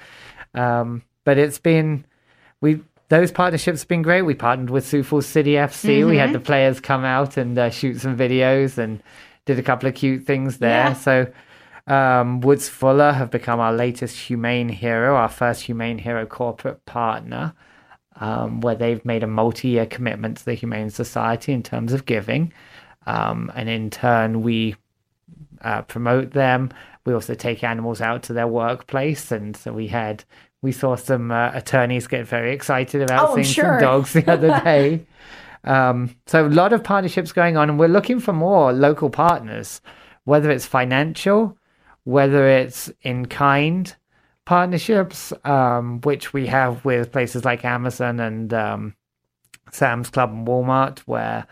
Um, 0.55 1.03
but 1.25 1.39
it's 1.39 1.59
been, 1.59 2.05
we, 2.61 2.81
those 3.09 3.33
partnerships 3.33 3.81
have 3.81 3.89
been 3.89 4.03
great. 4.03 4.23
We 4.23 4.35
partnered 4.35 4.71
with 4.71 4.87
Sioux 4.87 5.03
Falls 5.03 5.27
City 5.27 5.53
FC. 5.53 6.07
We 6.07 6.17
had 6.19 6.33
the 6.33 6.41
players 6.41 6.81
come 6.81 7.05
out 7.05 7.37
and 7.37 7.59
uh, 7.59 7.71
shoot 7.71 8.01
some 8.01 8.17
videos 8.17 8.77
and 8.77 9.03
did 9.47 9.59
a 9.59 9.63
couple 9.63 9.89
of 9.89 9.95
cute 9.95 10.25
things 10.25 10.59
there. 10.59 10.89
Yeah. 10.89 10.93
So 10.93 11.33
um, 11.87 12.41
Woods 12.43 12.69
Fuller 12.69 13.13
have 13.13 13.31
become 13.31 13.61
our 13.61 13.73
latest 13.73 14.19
Humane 14.19 14.69
Hero, 14.69 15.17
our 15.17 15.31
first 15.31 15.63
Humane 15.63 15.99
Hero 15.99 16.27
corporate 16.27 16.85
partner, 16.85 17.55
um, 18.17 18.61
where 18.61 18.75
they've 18.75 19.05
made 19.07 19.23
a 19.23 19.27
multi 19.27 19.69
year 19.69 19.87
commitment 19.87 20.37
to 20.39 20.45
the 20.45 20.55
Humane 20.55 20.91
Society 20.91 21.53
in 21.53 21.63
terms 21.63 21.95
of 21.95 22.05
giving. 22.05 22.53
Um, 23.07 23.51
and 23.55 23.71
in 23.71 23.89
turn, 23.89 24.43
we 24.43 24.77
uh, 25.63 25.81
promote 25.83 26.33
them. 26.33 26.71
We 27.07 27.15
also 27.15 27.35
take 27.35 27.65
animals 27.65 28.03
out 28.03 28.23
to 28.25 28.35
their 28.35 28.47
workplace. 28.47 29.33
And 29.33 29.57
so 29.57 29.73
we 29.73 29.87
had, 29.87 30.25
we 30.63 30.73
saw 30.73 30.97
some 30.97 31.31
uh, 31.31 31.51
attorneys 31.55 32.07
get 32.07 32.27
very 32.27 32.53
excited 32.53 33.03
about 33.03 33.31
Oh, 33.31 33.35
seeing 33.35 33.47
sure. 33.47 33.65
some 33.65 33.81
dogs 33.81 34.13
the 34.13 34.31
other 34.31 34.61
day. 34.65 35.07
Um, 35.65 36.17
so 36.27 36.47
a 36.47 36.49
lot 36.49 36.73
of 36.73 36.83
partnerships 36.85 37.33
going 37.33 37.57
on, 37.57 37.69
and 37.71 37.79
we're 37.79 37.89
looking 37.89 38.21
for 38.21 38.33
more 38.33 38.73
local 38.73 39.11
partners, 39.11 39.81
whether 40.25 40.51
it's 40.51 40.67
financial, 40.67 41.57
whether 42.05 42.49
it's 42.49 42.91
in 43.03 43.27
kind 43.27 43.95
partnerships, 44.45 45.33
um, 45.45 46.01
which 46.03 46.33
we 46.33 46.47
have 46.47 46.85
with 46.85 47.13
places 47.13 47.45
like 47.45 47.65
Amazon 47.65 48.19
and 48.19 48.53
um, 48.55 48.95
Sam's 49.71 50.11
Club 50.11 50.31
and 50.31 50.47
Walmart, 50.47 51.01
where 51.01 51.47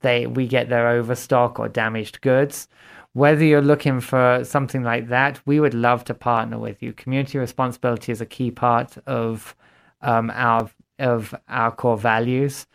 they 0.00 0.26
we 0.26 0.46
get 0.46 0.68
their 0.68 0.88
overstock 0.88 1.58
or 1.58 1.68
damaged 1.68 2.20
goods. 2.20 2.68
Whether 3.14 3.44
you're 3.44 3.62
looking 3.62 4.00
for 4.00 4.42
something 4.44 4.82
like 4.82 5.08
that, 5.08 5.40
we 5.46 5.60
would 5.60 5.72
love 5.72 6.04
to 6.04 6.14
partner 6.14 6.58
with 6.58 6.82
you. 6.82 6.92
Community 6.92 7.38
responsibility 7.38 8.12
is 8.12 8.20
a 8.20 8.26
key 8.26 8.50
part 8.50 8.98
of 9.06 9.56
um, 10.02 10.30
our 10.34 10.68
of 10.98 11.34
our 11.48 11.70
core 11.70 11.96
values. 11.96 12.66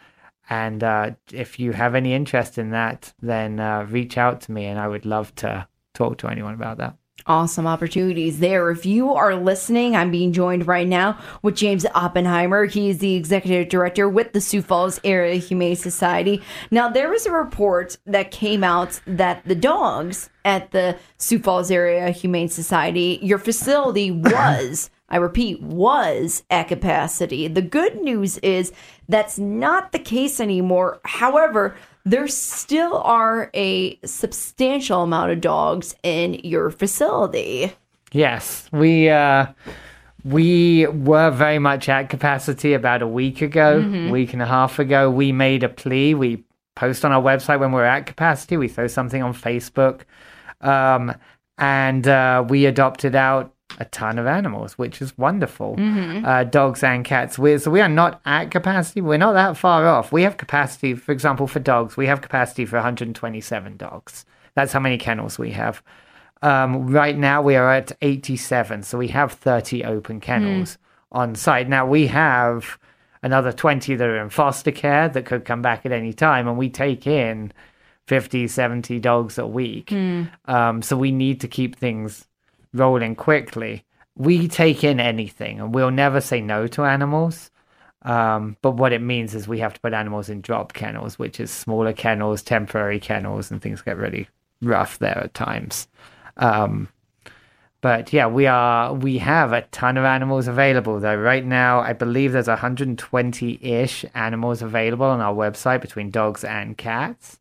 And 0.49 0.84
uh, 0.84 1.12
if 1.32 1.60
you 1.60 1.73
have 1.73 1.93
any 1.93 2.13
interest 2.13 2.58
in 2.58 2.71
that, 2.71 3.13
then 3.21 3.60
uh, 3.60 3.86
reach 3.89 4.17
out 4.17 4.41
to 4.41 4.52
me, 4.52 4.65
and 4.65 4.80
I 4.80 4.88
would 4.88 5.06
love 5.06 5.36
to 5.36 5.67
talk 5.93 6.17
to 6.19 6.28
anyone 6.28 6.56
about 6.56 6.78
that. 6.78 6.95
Awesome 7.25 7.67
opportunities 7.67 8.39
there. 8.39 8.71
If 8.71 8.86
you 8.86 9.13
are 9.13 9.36
listening, 9.36 9.95
I'm 9.95 10.12
being 10.12 10.32
joined 10.34 10.67
right 10.67 10.88
now 10.88 11.17
with 11.41 11.55
James 11.55 11.86
Oppenheimer. 11.93 12.65
He 12.65 12.89
is 12.89 12.99
the 12.99 13.15
executive 13.15 13.69
director 13.69 14.08
with 14.08 14.34
the 14.34 14.41
Sioux 14.41 14.62
Falls 14.62 14.99
Area 15.03 15.36
Humane 15.36 15.75
Society. 15.75 16.41
Now, 16.71 16.89
there 16.89 17.10
was 17.10 17.25
a 17.25 17.32
report 17.32 17.97
that 18.05 18.32
came 18.32 18.63
out 18.63 18.99
that 19.05 19.43
the 19.45 19.55
dogs 19.55 20.29
at 20.45 20.71
the 20.71 20.97
Sioux 21.17 21.39
Falls 21.39 21.69
Area 21.69 22.10
Humane 22.10 22.49
Society, 22.49 23.19
your 23.21 23.39
facility 23.39 24.12
was, 24.12 24.89
I 25.10 25.17
repeat, 25.17 25.62
was 25.62 26.43
at 26.49 26.69
capacity. 26.69 27.47
The 27.47 27.62
good 27.62 28.01
news 28.01 28.38
is 28.39 28.71
that's 29.08 29.38
not 29.38 29.91
the 29.91 29.99
case 29.99 30.39
anymore. 30.39 31.01
However, 31.03 31.75
there 32.09 32.27
still 32.27 32.97
are 32.97 33.49
a 33.53 33.99
substantial 34.05 35.03
amount 35.03 35.31
of 35.31 35.41
dogs 35.41 35.95
in 36.03 36.35
your 36.43 36.71
facility. 36.71 37.71
Yes, 38.11 38.67
we 38.71 39.09
uh, 39.09 39.47
We 40.25 40.85
were 40.87 41.31
very 41.31 41.59
much 41.59 41.87
at 41.87 42.09
capacity 42.09 42.73
about 42.73 43.01
a 43.01 43.07
week 43.07 43.41
ago, 43.41 43.79
week 44.11 44.33
and 44.33 44.41
a 44.41 44.45
half 44.45 44.79
ago. 44.79 45.09
We 45.09 45.31
made 45.31 45.63
a 45.63 45.69
plea. 45.69 46.13
We 46.13 46.43
post 46.75 47.05
on 47.05 47.11
our 47.11 47.21
website 47.21 47.59
when 47.59 47.71
we're 47.71 47.85
at 47.85 48.05
capacity. 48.05 48.57
We 48.57 48.67
throw 48.67 48.87
something 48.87 49.23
on 49.23 49.33
Facebook, 49.33 50.01
um, 50.61 51.13
and 51.57 52.07
uh, 52.07 52.45
we 52.47 52.65
adopted 52.65 53.15
out 53.15 53.53
a 53.79 53.85
ton 53.85 54.19
of 54.19 54.27
animals, 54.27 54.77
which 54.77 55.01
is 55.01 55.17
wonderful. 55.17 55.75
Uh, 56.25 56.43
dogs 56.43 56.83
and 56.83 57.05
cats. 57.05 57.39
we 57.39 57.57
so 57.57 57.71
we 57.71 57.81
are 57.81 57.89
not 57.89 58.19
at 58.25 58.51
capacity. 58.51 59.01
We're 59.01 59.17
not 59.17 59.33
that 59.33 59.57
far 59.57 59.87
off. 59.87 60.11
We 60.11 60.23
have 60.23 60.37
capacity, 60.37 60.93
for 60.95 61.11
example, 61.13 61.47
for 61.47 61.59
dogs. 61.59 61.95
We 61.95 62.05
have 62.07 62.21
capacity 62.21 62.65
for 62.65 62.75
127 62.75 63.77
dogs. 63.77 64.25
That's 64.55 64.73
how 64.73 64.79
many 64.81 64.97
kennels 64.97 65.39
we 65.39 65.51
have. 65.51 65.81
Um, 66.41 66.87
right 66.87 67.17
now, 67.17 67.41
we 67.41 67.55
are 67.55 67.69
at 67.71 67.91
87, 68.01 68.83
so 68.83 68.97
we 68.97 69.09
have 69.09 69.31
30 69.33 69.83
open 69.85 70.19
kennels 70.19 70.77
on 71.11 71.35
site. 71.35 71.67
Now, 71.69 71.85
we 71.85 72.07
have 72.07 72.77
another 73.23 73.51
20 73.51 73.95
that 73.95 74.07
are 74.07 74.21
in 74.21 74.29
foster 74.29 74.71
care 74.71 75.09
that 75.09 75.25
could 75.25 75.43
come 75.45 75.61
back 75.61 75.85
at 75.85 75.91
any 75.91 76.13
time, 76.13 76.47
and 76.47 76.57
we 76.57 76.69
take 76.69 77.05
in 77.07 77.51
50, 78.07 78.47
70 78.47 78.99
dogs 78.99 79.37
a 79.37 79.45
week. 79.45 79.91
Um, 80.45 80.81
so 80.81 80.95
we 80.97 81.11
need 81.11 81.41
to 81.41 81.47
keep 81.47 81.75
things 81.75 82.25
rolling 82.73 83.15
quickly. 83.15 83.86
We 84.15 84.47
take 84.47 84.84
in 84.84 84.99
anything, 84.99 85.60
and 85.60 85.73
we'll 85.73 85.91
never 85.91 86.21
say 86.21 86.41
no 86.41 86.67
to 86.67 86.84
animals. 86.84 87.51
Um, 88.03 88.58
but 88.62 88.71
what 88.71 88.93
it 88.93 89.01
means 89.01 89.36
is 89.36 89.47
we 89.47 89.60
have 89.60 89.73
to 89.73 89.79
put 89.82 89.93
animals 89.93 90.29
in 90.29 90.41
drop 90.41 90.73
kennels, 90.73 91.19
which 91.19 91.39
is 91.39 91.51
smaller 91.51 91.93
kennels, 91.93 92.41
temporary 92.41 92.99
kennels, 92.99 93.51
and 93.51 93.62
things 93.62 93.82
get 93.82 93.97
really 93.97 94.27
rough 94.62 94.99
there 94.99 95.17
at 95.17 95.34
times. 95.34 95.88
Um, 96.38 96.89
but 97.82 98.12
yeah, 98.12 98.27
we 98.27 98.45
are 98.45 98.93
we 98.93 99.19
have 99.19 99.53
a 99.53 99.62
ton 99.62 99.97
of 99.97 100.03
animals 100.03 100.47
available 100.47 100.99
though. 100.99 101.15
Right 101.15 101.45
now, 101.45 101.79
I 101.79 101.93
believe 101.93 102.34
there's 102.34 102.47
120-ish 102.47 104.05
animals 104.13 104.62
available 104.62 105.05
on 105.05 105.21
our 105.21 105.34
website 105.34 105.79
between 105.82 106.10
dogs 106.12 106.43
and 106.43 106.77
cats. 106.77 107.39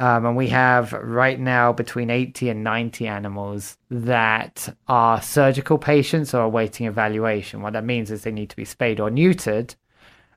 Um, 0.00 0.26
and 0.26 0.36
we 0.36 0.48
have 0.48 0.92
right 0.92 1.38
now 1.38 1.72
between 1.72 2.10
80 2.10 2.48
and 2.48 2.64
90 2.64 3.06
animals 3.06 3.78
that 3.90 4.74
are 4.88 5.22
surgical 5.22 5.78
patients 5.78 6.34
or 6.34 6.42
awaiting 6.42 6.86
evaluation. 6.86 7.62
What 7.62 7.74
that 7.74 7.84
means 7.84 8.10
is 8.10 8.22
they 8.22 8.32
need 8.32 8.50
to 8.50 8.56
be 8.56 8.64
spayed 8.64 8.98
or 8.98 9.08
neutered 9.08 9.76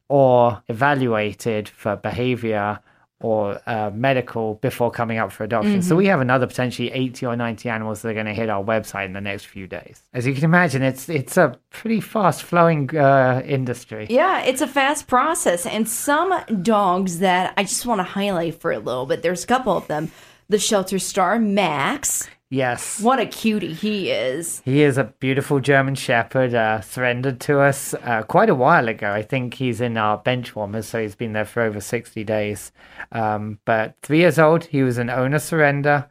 or 0.09 0.61
evaluated 0.67 1.67
for 1.67 1.95
behavior 1.95 2.79
or 3.19 3.59
uh, 3.65 3.89
medical 3.93 4.55
before 4.55 4.91
coming 4.91 5.17
up 5.17 5.31
for 5.31 5.43
adoption. 5.43 5.81
So 5.81 5.95
we 5.95 6.05
have 6.05 6.21
another 6.21 6.45
potentially 6.45 6.91
80 6.91 7.25
or 7.25 7.35
90 7.35 7.67
animals 7.67 8.01
that 8.01 8.09
are 8.09 8.13
going 8.13 8.27
to 8.27 8.33
hit 8.33 8.49
our 8.49 8.63
website 8.63 9.05
in 9.05 9.13
the 9.13 9.21
next 9.21 9.45
few 9.45 9.65
days. 9.65 10.03
As 10.13 10.27
you 10.27 10.35
can 10.35 10.43
imagine, 10.43 10.83
it's 10.83 11.09
it's 11.09 11.35
a 11.35 11.57
pretty 11.71 11.99
fast 11.99 12.43
flowing 12.43 12.95
uh, 12.95 13.41
industry. 13.43 14.05
Yeah, 14.09 14.43
it's 14.43 14.61
a 14.61 14.67
fast 14.67 15.07
process. 15.07 15.65
And 15.65 15.89
some 15.89 16.39
dogs 16.61 17.19
that 17.19 17.53
I 17.57 17.63
just 17.63 17.85
want 17.87 17.99
to 17.99 18.03
highlight 18.03 18.61
for 18.61 18.71
a 18.71 18.79
little 18.79 19.07
bit, 19.07 19.23
there's 19.23 19.43
a 19.43 19.47
couple 19.47 19.75
of 19.75 19.87
them. 19.87 20.11
The 20.49 20.59
shelter 20.59 20.99
star, 20.99 21.39
Max. 21.39 22.29
Yes. 22.49 23.01
What 23.01 23.19
a 23.19 23.25
cutie 23.25 23.73
he 23.73 24.09
is. 24.09 24.61
He 24.63 24.81
is 24.81 24.97
a 24.97 25.03
beautiful 25.05 25.59
German 25.59 25.95
Shepherd, 25.95 26.53
uh, 26.53 26.79
surrendered 26.79 27.41
to 27.41 27.59
us 27.59 27.93
uh, 27.95 28.23
quite 28.23 28.49
a 28.49 28.55
while 28.55 28.87
ago. 28.87 29.11
I 29.11 29.21
think 29.21 29.55
he's 29.55 29.81
in 29.81 29.97
our 29.97 30.17
bench 30.17 30.55
warmers, 30.55 30.87
so 30.87 31.01
he's 31.01 31.15
been 31.15 31.33
there 31.33 31.43
for 31.45 31.61
over 31.61 31.81
60 31.81 32.23
days. 32.23 32.71
Um, 33.11 33.59
but 33.65 33.95
three 34.01 34.19
years 34.19 34.39
old, 34.39 34.63
he 34.65 34.81
was 34.81 34.97
an 34.97 35.09
owner 35.09 35.39
surrender. 35.39 36.07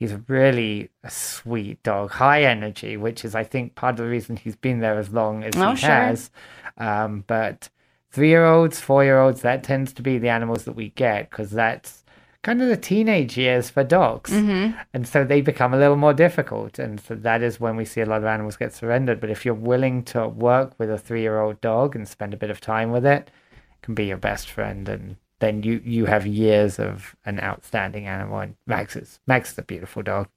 He's 0.00 0.14
really 0.28 0.90
a 1.04 1.10
sweet 1.10 1.80
dog, 1.84 2.10
high 2.10 2.42
energy, 2.42 2.96
which 2.96 3.24
is, 3.24 3.34
I 3.36 3.44
think, 3.44 3.74
part 3.76 3.92
of 3.92 4.04
the 4.04 4.10
reason 4.10 4.36
he's 4.36 4.56
been 4.56 4.80
there 4.80 4.98
as 4.98 5.10
long 5.10 5.44
as 5.44 5.54
Oh, 5.56 5.70
he 5.70 5.76
sure. 5.76 5.90
has. 5.90 6.30
Um, 6.76 7.22
but 7.28 7.68
three 8.10 8.28
year 8.28 8.44
olds, 8.46 8.80
four 8.80 9.04
year 9.04 9.20
olds, 9.20 9.42
that 9.42 9.62
tends 9.62 9.92
to 9.94 10.02
be 10.02 10.18
the 10.18 10.28
animals 10.28 10.64
that 10.64 10.74
we 10.76 10.90
get 10.90 11.30
because 11.30 11.50
that's 11.50 12.04
kind 12.48 12.62
of 12.62 12.68
the 12.68 12.78
teenage 12.78 13.36
years 13.36 13.68
for 13.68 13.84
dogs. 13.84 14.30
Mm-hmm. 14.30 14.74
And 14.94 15.06
so 15.06 15.22
they 15.22 15.42
become 15.42 15.74
a 15.74 15.76
little 15.76 15.96
more 15.96 16.14
difficult. 16.14 16.78
And 16.78 16.98
so 16.98 17.14
that 17.14 17.42
is 17.42 17.60
when 17.60 17.76
we 17.76 17.84
see 17.84 18.00
a 18.00 18.06
lot 18.06 18.22
of 18.22 18.24
animals 18.24 18.56
get 18.56 18.72
surrendered. 18.72 19.20
But 19.20 19.28
if 19.28 19.44
you're 19.44 19.52
willing 19.52 20.02
to 20.04 20.26
work 20.26 20.72
with 20.78 20.90
a 20.90 20.96
three 20.96 21.20
year 21.20 21.40
old 21.40 21.60
dog 21.60 21.94
and 21.94 22.08
spend 22.08 22.32
a 22.32 22.38
bit 22.38 22.48
of 22.48 22.58
time 22.58 22.90
with 22.90 23.04
it, 23.04 23.30
it 23.52 23.82
can 23.82 23.94
be 23.94 24.06
your 24.06 24.16
best 24.16 24.48
friend. 24.48 24.88
And 24.88 25.16
then 25.40 25.62
you, 25.62 25.82
you 25.84 26.06
have 26.06 26.26
years 26.26 26.78
of 26.78 27.14
an 27.26 27.38
outstanding 27.40 28.06
animal. 28.06 28.40
And 28.40 28.56
Max 28.66 28.96
is, 28.96 29.20
Max 29.26 29.52
is 29.52 29.58
a 29.58 29.62
beautiful 29.62 30.02
dog. 30.02 30.28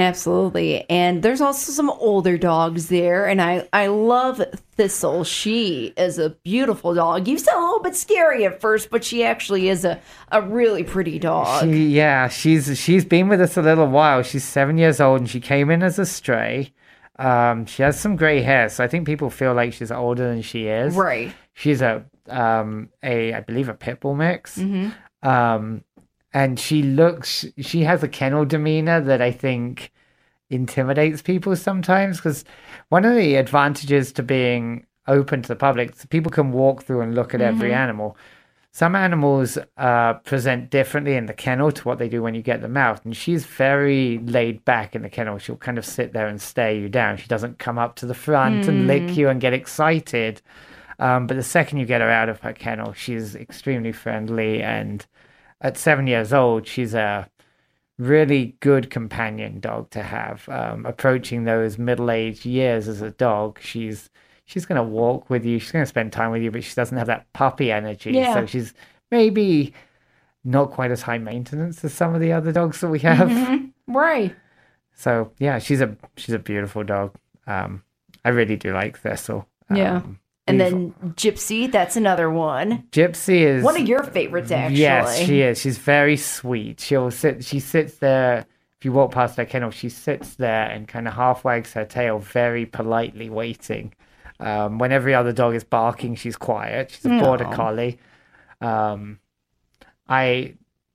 Absolutely. 0.00 0.88
And 0.90 1.22
there's 1.22 1.40
also 1.40 1.72
some 1.72 1.90
older 1.90 2.36
dogs 2.38 2.88
there. 2.88 3.26
And 3.26 3.40
I, 3.40 3.68
I 3.72 3.88
love 3.88 4.40
Thistle. 4.72 5.24
She 5.24 5.92
is 5.96 6.18
a 6.18 6.30
beautiful 6.30 6.94
dog. 6.94 7.28
You 7.28 7.38
sound 7.38 7.58
a 7.58 7.64
little 7.64 7.82
bit 7.82 7.96
scary 7.96 8.44
at 8.46 8.60
first, 8.60 8.90
but 8.90 9.04
she 9.04 9.24
actually 9.24 9.68
is 9.68 9.84
a, 9.84 10.00
a 10.32 10.42
really 10.42 10.84
pretty 10.84 11.18
dog. 11.18 11.64
She, 11.64 11.88
yeah, 11.88 12.28
she's 12.28 12.78
she's 12.78 13.04
been 13.04 13.28
with 13.28 13.40
us 13.40 13.56
a 13.56 13.62
little 13.62 13.86
while. 13.88 14.22
She's 14.22 14.44
seven 14.44 14.78
years 14.78 15.00
old, 15.00 15.20
and 15.20 15.30
she 15.30 15.40
came 15.40 15.70
in 15.70 15.82
as 15.82 15.98
a 15.98 16.06
stray. 16.06 16.72
Um, 17.18 17.66
she 17.66 17.82
has 17.82 18.00
some 18.00 18.16
gray 18.16 18.40
hair, 18.40 18.68
so 18.70 18.82
I 18.82 18.88
think 18.88 19.04
people 19.06 19.28
feel 19.28 19.52
like 19.52 19.74
she's 19.74 19.92
older 19.92 20.26
than 20.28 20.40
she 20.42 20.66
is. 20.68 20.94
right. 20.94 21.32
She's 21.52 21.82
a 21.82 22.04
um 22.28 22.88
a 23.02 23.34
I 23.34 23.40
believe 23.40 23.68
a 23.68 23.74
pit 23.74 24.00
bull 24.00 24.14
mix. 24.14 24.58
Um, 25.22 25.84
and 26.32 26.58
she 26.58 26.82
looks 26.82 27.46
she 27.58 27.82
has 27.82 28.02
a 28.02 28.08
kennel 28.08 28.44
demeanor 28.44 29.00
that 29.00 29.20
I 29.20 29.32
think 29.32 29.92
intimidates 30.48 31.22
people 31.22 31.54
sometimes 31.56 32.16
because 32.16 32.44
one 32.88 33.04
of 33.04 33.14
the 33.14 33.36
advantages 33.36 34.12
to 34.12 34.22
being 34.22 34.86
open 35.06 35.42
to 35.42 35.48
the 35.48 35.56
public 35.56 35.92
is 35.92 36.06
people 36.06 36.30
can 36.30 36.52
walk 36.52 36.84
through 36.84 37.00
and 37.00 37.14
look 37.14 37.34
at 37.34 37.40
every 37.40 37.72
animal 37.72 38.16
some 38.72 38.94
animals 38.94 39.58
uh, 39.78 40.14
present 40.14 40.70
differently 40.70 41.16
in 41.16 41.26
the 41.26 41.32
kennel 41.32 41.72
to 41.72 41.82
what 41.82 41.98
they 41.98 42.08
do 42.08 42.22
when 42.22 42.34
you 42.34 42.42
get 42.42 42.60
them 42.60 42.76
out. 42.76 43.04
And 43.04 43.16
she's 43.16 43.44
very 43.44 44.18
laid 44.18 44.64
back 44.64 44.94
in 44.94 45.02
the 45.02 45.08
kennel. 45.08 45.38
She'll 45.38 45.56
kind 45.56 45.76
of 45.76 45.84
sit 45.84 46.12
there 46.12 46.28
and 46.28 46.40
stare 46.40 46.72
you 46.72 46.88
down. 46.88 47.16
She 47.16 47.26
doesn't 47.26 47.58
come 47.58 47.78
up 47.78 47.96
to 47.96 48.06
the 48.06 48.14
front 48.14 48.68
and 48.68 48.86
lick 48.86 49.16
you 49.16 49.28
and 49.28 49.40
get 49.40 49.52
excited. 49.52 50.40
Um, 51.00 51.26
but 51.26 51.36
the 51.36 51.42
second 51.42 51.78
you 51.78 51.86
get 51.86 52.00
her 52.00 52.10
out 52.10 52.28
of 52.28 52.40
her 52.40 52.52
kennel, 52.52 52.92
she's 52.92 53.34
extremely 53.34 53.90
friendly. 53.90 54.62
And 54.62 55.04
at 55.60 55.76
seven 55.76 56.06
years 56.06 56.32
old, 56.32 56.66
she's 56.66 56.94
a 56.94 57.28
really 57.98 58.56
good 58.60 58.90
companion 58.90 59.60
dog 59.60 59.90
to 59.90 60.02
have. 60.02 60.48
Um, 60.48 60.86
approaching 60.86 61.44
those 61.44 61.78
middle-aged 61.78 62.46
years 62.46 62.88
as 62.88 63.02
a 63.02 63.10
dog, 63.10 63.58
she's 63.60 64.08
she's 64.46 64.66
going 64.66 64.76
to 64.76 64.82
walk 64.82 65.30
with 65.30 65.44
you. 65.44 65.58
She's 65.58 65.72
going 65.72 65.84
to 65.84 65.88
spend 65.88 66.12
time 66.12 66.30
with 66.30 66.42
you, 66.42 66.50
but 66.50 66.64
she 66.64 66.74
doesn't 66.74 66.96
have 66.96 67.06
that 67.08 67.32
puppy 67.32 67.70
energy. 67.70 68.12
Yeah. 68.12 68.34
So 68.34 68.46
she's 68.46 68.74
maybe 69.10 69.74
not 70.44 70.70
quite 70.70 70.90
as 70.90 71.02
high 71.02 71.18
maintenance 71.18 71.84
as 71.84 71.92
some 71.92 72.14
of 72.14 72.20
the 72.20 72.32
other 72.32 72.52
dogs 72.52 72.80
that 72.80 72.88
we 72.88 73.00
have. 73.00 73.30
Right. 73.86 74.34
So 74.94 75.32
yeah, 75.38 75.58
she's 75.58 75.80
a 75.80 75.96
she's 76.16 76.34
a 76.34 76.38
beautiful 76.38 76.84
dog. 76.84 77.14
Um, 77.46 77.82
I 78.24 78.30
really 78.30 78.56
do 78.56 78.72
like 78.72 78.98
Thistle. 78.98 79.46
Yeah. 79.74 80.02
And 80.50 80.58
we've- 80.58 80.70
then 81.02 81.12
Gypsy, 81.14 81.70
that's 81.70 81.96
another 81.96 82.30
one. 82.30 82.84
Gypsy 82.92 83.40
is 83.40 83.64
One 83.64 83.80
of 83.80 83.86
your 83.88 84.02
favorites, 84.02 84.50
actually. 84.50 84.80
Yes, 84.80 85.18
she 85.18 85.40
is. 85.42 85.60
She's 85.60 85.78
very 85.78 86.16
sweet. 86.16 86.80
She'll 86.80 87.10
sit. 87.10 87.44
She 87.44 87.60
sits 87.60 87.98
there. 87.98 88.46
If 88.78 88.84
you 88.84 88.92
walk 88.92 89.12
past 89.12 89.36
her 89.36 89.44
kennel, 89.44 89.70
she 89.70 89.88
sits 89.90 90.34
there 90.36 90.64
and 90.64 90.88
kind 90.88 91.06
of 91.06 91.14
half 91.14 91.44
wags 91.44 91.74
her 91.74 91.84
tail, 91.84 92.18
very 92.18 92.64
politely 92.64 93.28
waiting. 93.28 93.92
Um, 94.38 94.78
when 94.78 94.90
every 94.90 95.14
other 95.14 95.32
dog 95.32 95.54
is 95.54 95.64
barking, 95.64 96.14
she's 96.14 96.36
quiet. 96.36 96.90
She's 96.92 97.04
a 97.04 97.10
border 97.20 97.44
Aw. 97.46 97.52
collie. 97.54 97.98
Um, 98.62 99.18
I, 100.08 100.54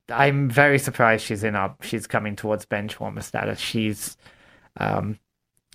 I'm 0.09 0.49
very 0.49 0.79
surprised 0.79 1.25
she's 1.25 1.43
in 1.43 1.55
our. 1.55 1.75
She's 1.81 2.07
coming 2.07 2.35
towards 2.35 2.65
bench 2.65 2.99
warmer 2.99 3.21
status. 3.21 3.59
She's, 3.59 4.17
um, 4.77 5.19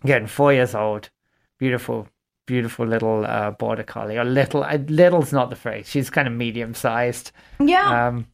again 0.03 0.27
four 0.27 0.53
years 0.53 0.75
old, 0.75 1.11
beautiful, 1.59 2.09
beautiful 2.51 2.85
little 2.87 3.25
uh, 3.25 3.53
border 3.53 3.85
collie. 3.85 4.19
Or 4.19 4.25
little, 4.25 4.65
uh, 4.65 4.79
little's 4.89 5.33
not 5.33 5.51
the 5.51 5.57
phrase. 5.57 5.89
She's 5.89 6.11
kind 6.11 6.27
of 6.27 6.35
medium 6.35 6.75
sized. 6.75 7.31
Yeah. 7.61 8.09
Um, 8.09 8.27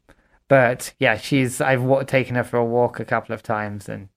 but 0.48 0.94
yeah, 0.98 1.16
she's 1.18 1.60
I've 1.60 1.82
wa- 1.82 2.02
taken 2.04 2.34
her 2.36 2.44
for 2.44 2.56
a 2.56 2.64
walk 2.64 2.98
a 3.00 3.04
couple 3.04 3.34
of 3.34 3.42
times, 3.42 3.88
and 3.88 4.08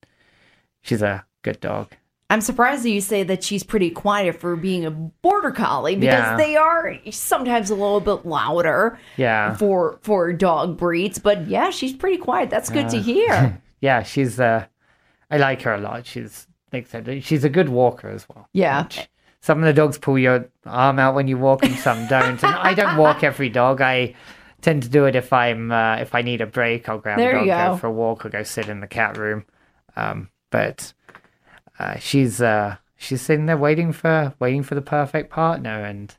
she's 0.82 1.02
a 1.02 1.26
good 1.42 1.60
dog. 1.60 1.88
I'm 2.32 2.42
surprised 2.42 2.84
that 2.84 2.92
you 2.92 3.02
say 3.02 3.24
that 3.24 3.44
she's 3.44 3.64
pretty 3.64 3.90
quiet 3.90 4.40
for 4.40 4.56
being 4.56 4.86
a 4.86 4.92
border 4.92 5.52
collie 5.52 5.96
because 5.96 6.14
Yeah. 6.14 6.38
they 6.38 6.56
are 6.56 6.96
sometimes 7.12 7.72
a 7.72 7.76
little 7.76 8.00
bit 8.02 8.24
louder 8.26 9.00
Yeah, 9.18 9.56
for 9.58 10.00
for 10.04 10.32
dog 10.34 10.78
breeds. 10.78 11.18
But 11.20 11.48
yeah, 11.48 11.72
she's 11.72 11.94
pretty 11.94 12.18
quiet. 12.18 12.50
That's 12.52 12.70
good 12.70 12.88
to 12.90 13.02
hear. 13.02 13.60
yeah, 13.82 14.04
she's 14.04 14.40
uh, 14.40 14.66
I 15.32 15.38
like 15.38 15.64
her 15.64 15.74
a 15.74 15.80
lot. 15.82 16.06
She's 16.06 16.48
like 16.72 16.86
I 16.86 16.90
said, 17.02 17.24
she's 17.24 17.44
a 17.44 17.50
good 17.50 17.70
walker 17.70 18.08
as 18.10 18.28
well. 18.30 18.48
Yeah. 18.54 18.84
Which 18.84 19.10
some 19.42 19.60
of 19.60 19.66
the 19.66 19.74
dogs 19.74 19.98
pull 19.98 20.20
your 20.20 20.50
arm 20.66 21.00
out 21.00 21.16
when 21.16 21.28
you 21.28 21.38
walk, 21.38 21.64
and 21.64 21.76
some 21.76 22.08
don't. 22.08 22.44
And 22.44 22.56
I 22.56 22.74
don't 22.74 22.98
walk 22.98 23.24
every 23.24 23.50
dog. 23.50 23.82
I 23.82 24.16
tend 24.62 24.84
to 24.84 24.90
do 24.90 25.06
it 25.06 25.16
if 25.16 25.32
I'm 25.32 25.72
uh, 25.72 25.96
if 25.98 26.14
I 26.16 26.22
need 26.22 26.42
a 26.42 26.46
break. 26.46 26.90
I'll 26.90 27.00
grab 27.00 27.18
There 27.18 27.32
a 27.38 27.46
dog, 27.46 27.48
go 27.48 27.72
go. 27.74 27.78
for 27.78 27.88
a 27.88 27.92
walk, 27.92 28.26
or 28.26 28.30
go 28.30 28.44
sit 28.44 28.68
in 28.70 28.80
the 28.82 28.88
cat 28.88 29.18
room. 29.18 29.46
Um, 29.96 30.30
but 30.52 30.94
uh, 31.80 31.98
she's 32.00 32.42
uh, 32.42 32.78
she's 32.98 33.22
sitting 33.22 33.46
there 33.46 33.58
waiting 33.58 33.92
for 33.94 34.34
waiting 34.40 34.64
for 34.64 34.76
the 34.76 34.82
perfect 34.82 35.30
partner 35.30 35.84
and 35.86 36.16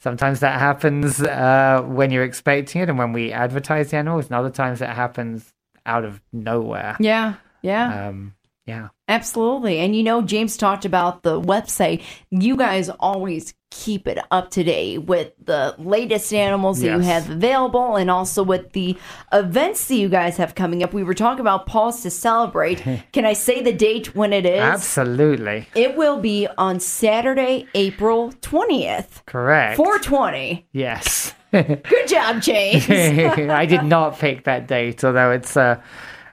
sometimes 0.00 0.40
that 0.40 0.58
happens 0.60 1.20
uh, 1.20 1.82
when 1.84 2.10
you're 2.10 2.22
expecting 2.24 2.80
it 2.82 2.88
and 2.88 2.98
when 2.98 3.12
we 3.12 3.32
advertise 3.32 3.90
the 3.90 3.96
animals 3.96 4.26
and 4.26 4.34
other 4.34 4.48
times 4.50 4.80
it 4.80 4.88
happens 4.88 5.52
out 5.84 6.04
of 6.04 6.20
nowhere 6.32 6.96
Yeah. 7.00 7.34
Yeah. 7.62 8.08
um, 8.08 8.34
yeah 8.68 8.88
Absolutely. 9.08 9.78
And 9.78 9.96
you 9.96 10.02
know, 10.02 10.20
James 10.20 10.56
talked 10.58 10.84
about 10.84 11.22
the 11.22 11.40
website. 11.40 12.02
You 12.30 12.56
guys 12.56 12.90
always 12.90 13.54
keep 13.70 14.06
it 14.06 14.18
up 14.30 14.50
to 14.50 14.62
date 14.62 14.98
with 14.98 15.32
the 15.42 15.74
latest 15.78 16.32
animals 16.32 16.80
that 16.80 16.88
you 16.94 16.98
have 17.00 17.28
available 17.30 17.96
and 17.96 18.10
also 18.10 18.42
with 18.42 18.72
the 18.72 18.96
events 19.32 19.88
that 19.88 19.94
you 19.94 20.10
guys 20.10 20.36
have 20.36 20.54
coming 20.54 20.82
up. 20.82 20.92
We 20.92 21.04
were 21.04 21.14
talking 21.14 21.40
about 21.40 21.66
Paws 21.66 22.02
to 22.02 22.10
Celebrate. 22.10 22.82
Can 23.12 23.24
I 23.24 23.32
say 23.32 23.62
the 23.62 23.72
date 23.72 24.14
when 24.14 24.32
it 24.34 24.44
is? 24.44 24.60
absolutely 24.60 25.66
It 25.74 25.96
will 25.96 26.18
be 26.20 26.46
on 26.58 26.78
Saturday, 26.78 27.66
April 27.74 28.32
20th. 28.42 29.24
correct 29.26 29.76
420. 29.76 30.66
yes 30.72 31.34
Good 31.50 32.08
job, 32.08 32.42
James. 32.42 32.86
I 32.90 33.64
did 33.64 33.84
not 33.84 34.18
pick 34.18 34.44
that 34.44 34.66
date, 34.66 35.02
although 35.02 35.30
it's 35.30 35.56
a 35.56 35.82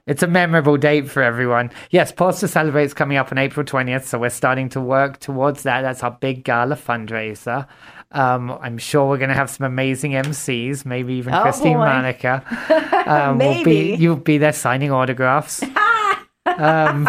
it's 0.08 0.24
a 0.24 0.28
memorable 0.28 0.78
date 0.78 1.10
for 1.10 1.24
everyone. 1.24 1.72
Yes, 1.92 2.12
Paws 2.12 2.40
to 2.42 2.48
Celebrate 2.48 2.84
is 2.86 2.94
coming 2.94 3.18
up 3.18 3.32
on 3.32 3.38
April 3.38 3.66
twentieth, 3.66 4.08
so 4.08 4.20
we're 4.20 4.30
starting 4.30 4.70
to 4.70 4.82
work 4.82 5.20
towards 5.20 5.64
that. 5.64 5.82
That's 5.82 6.04
our 6.04 6.12
big 6.12 6.44
gala 6.44 6.76
fundraiser. 6.76 7.68
Um, 8.12 8.52
I'm 8.62 8.78
sure 8.78 9.10
we're 9.10 9.18
going 9.18 9.30
to 9.30 9.36
have 9.36 9.50
some 9.50 9.66
amazing 9.66 10.12
MCs, 10.12 10.86
maybe 10.86 11.16
even 11.16 11.34
Oh, 11.34 11.42
Christine 11.42 11.74
boy. 11.78 11.86
Manica. 11.86 12.44
Um, 13.06 13.38
will 13.38 13.64
be, 13.64 13.92
Maybe. 13.92 14.02
you'll 14.02 14.16
be 14.16 14.40
there 14.40 14.52
signing 14.52 14.90
autographs. 14.92 15.62
um, 16.58 17.04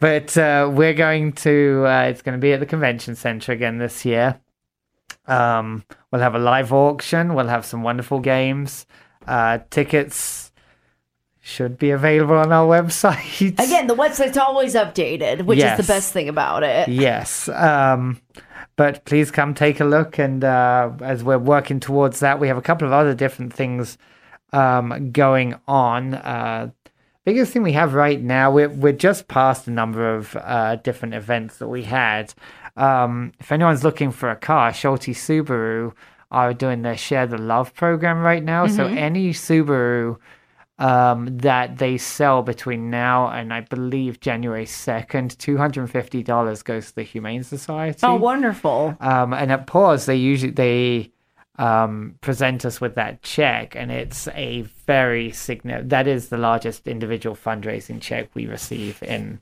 but 0.00 0.36
uh, 0.36 0.68
we're 0.70 0.92
going 0.92 1.32
to, 1.32 1.84
uh, 1.86 2.02
it's 2.02 2.20
going 2.20 2.36
to 2.38 2.40
be 2.40 2.52
at 2.52 2.60
the 2.60 2.66
convention 2.66 3.14
center 3.14 3.52
again 3.52 3.78
this 3.78 4.04
year. 4.04 4.38
Um, 5.26 5.84
we'll 6.10 6.20
have 6.20 6.34
a 6.34 6.38
live 6.38 6.72
auction. 6.72 7.34
We'll 7.34 7.48
have 7.48 7.64
some 7.64 7.82
wonderful 7.82 8.20
games. 8.20 8.86
Uh, 9.26 9.60
tickets 9.70 10.41
should 11.44 11.76
be 11.76 11.90
available 11.90 12.36
on 12.36 12.52
our 12.52 12.66
website. 12.66 13.58
Again, 13.58 13.88
the 13.88 13.96
website's 13.96 14.38
always 14.38 14.76
updated, 14.76 15.42
which 15.42 15.58
is 15.58 15.76
the 15.76 15.82
best 15.82 16.12
thing 16.12 16.28
about 16.28 16.62
it. 16.62 16.88
Yes. 16.88 17.48
Um, 17.48 18.20
but 18.76 19.04
please 19.04 19.32
come 19.32 19.52
take 19.52 19.80
a 19.80 19.84
look. 19.84 20.20
And 20.20 20.44
uh, 20.44 20.92
as 21.00 21.24
we're 21.24 21.38
working 21.38 21.80
towards 21.80 22.20
that, 22.20 22.38
we 22.38 22.46
have 22.46 22.56
a 22.56 22.62
couple 22.62 22.86
of 22.86 22.92
other 22.92 23.12
different 23.12 23.52
things 23.52 23.98
um, 24.52 25.10
going 25.10 25.56
on. 25.66 26.14
Uh, 26.14 26.70
biggest 27.24 27.52
thing 27.52 27.64
we 27.64 27.72
have 27.72 27.94
right 27.94 28.22
now, 28.22 28.52
we're, 28.52 28.68
we're 28.68 28.92
just 28.92 29.26
past 29.26 29.66
a 29.66 29.72
number 29.72 30.14
of 30.14 30.36
uh, 30.36 30.76
different 30.76 31.14
events 31.14 31.58
that 31.58 31.68
we 31.68 31.82
had. 31.82 32.32
Um, 32.76 33.32
if 33.40 33.50
anyone's 33.50 33.82
looking 33.82 34.12
for 34.12 34.30
a 34.30 34.36
car, 34.36 34.72
Schulte 34.72 35.02
Subaru 35.02 35.92
are 36.30 36.54
doing 36.54 36.82
their 36.82 36.96
Share 36.96 37.26
the 37.26 37.36
Love 37.36 37.74
program 37.74 38.20
right 38.20 38.44
now. 38.44 38.68
So 38.68 38.86
any 38.86 39.32
Subaru 39.32 40.18
um, 40.82 41.38
that 41.38 41.78
they 41.78 41.96
sell 41.96 42.42
between 42.42 42.90
now 42.90 43.28
and 43.28 43.54
I 43.54 43.60
believe 43.60 44.18
January 44.18 44.64
2nd, 44.64 45.36
$250 45.36 46.64
goes 46.64 46.88
to 46.88 46.94
the 46.96 47.02
Humane 47.04 47.44
Society. 47.44 48.00
Oh, 48.02 48.16
wonderful. 48.16 48.96
Um, 49.00 49.32
and 49.32 49.52
at 49.52 49.68
Paws, 49.68 50.06
they 50.06 50.16
usually 50.16 50.50
they 50.50 51.12
um, 51.56 52.16
present 52.20 52.64
us 52.64 52.80
with 52.80 52.96
that 52.96 53.22
check, 53.22 53.76
and 53.76 53.92
it's 53.92 54.26
a 54.28 54.62
very 54.86 55.30
significant. 55.30 55.90
That 55.90 56.08
is 56.08 56.30
the 56.30 56.38
largest 56.38 56.88
individual 56.88 57.36
fundraising 57.36 58.00
check 58.00 58.30
we 58.34 58.46
receive 58.46 59.00
in 59.04 59.40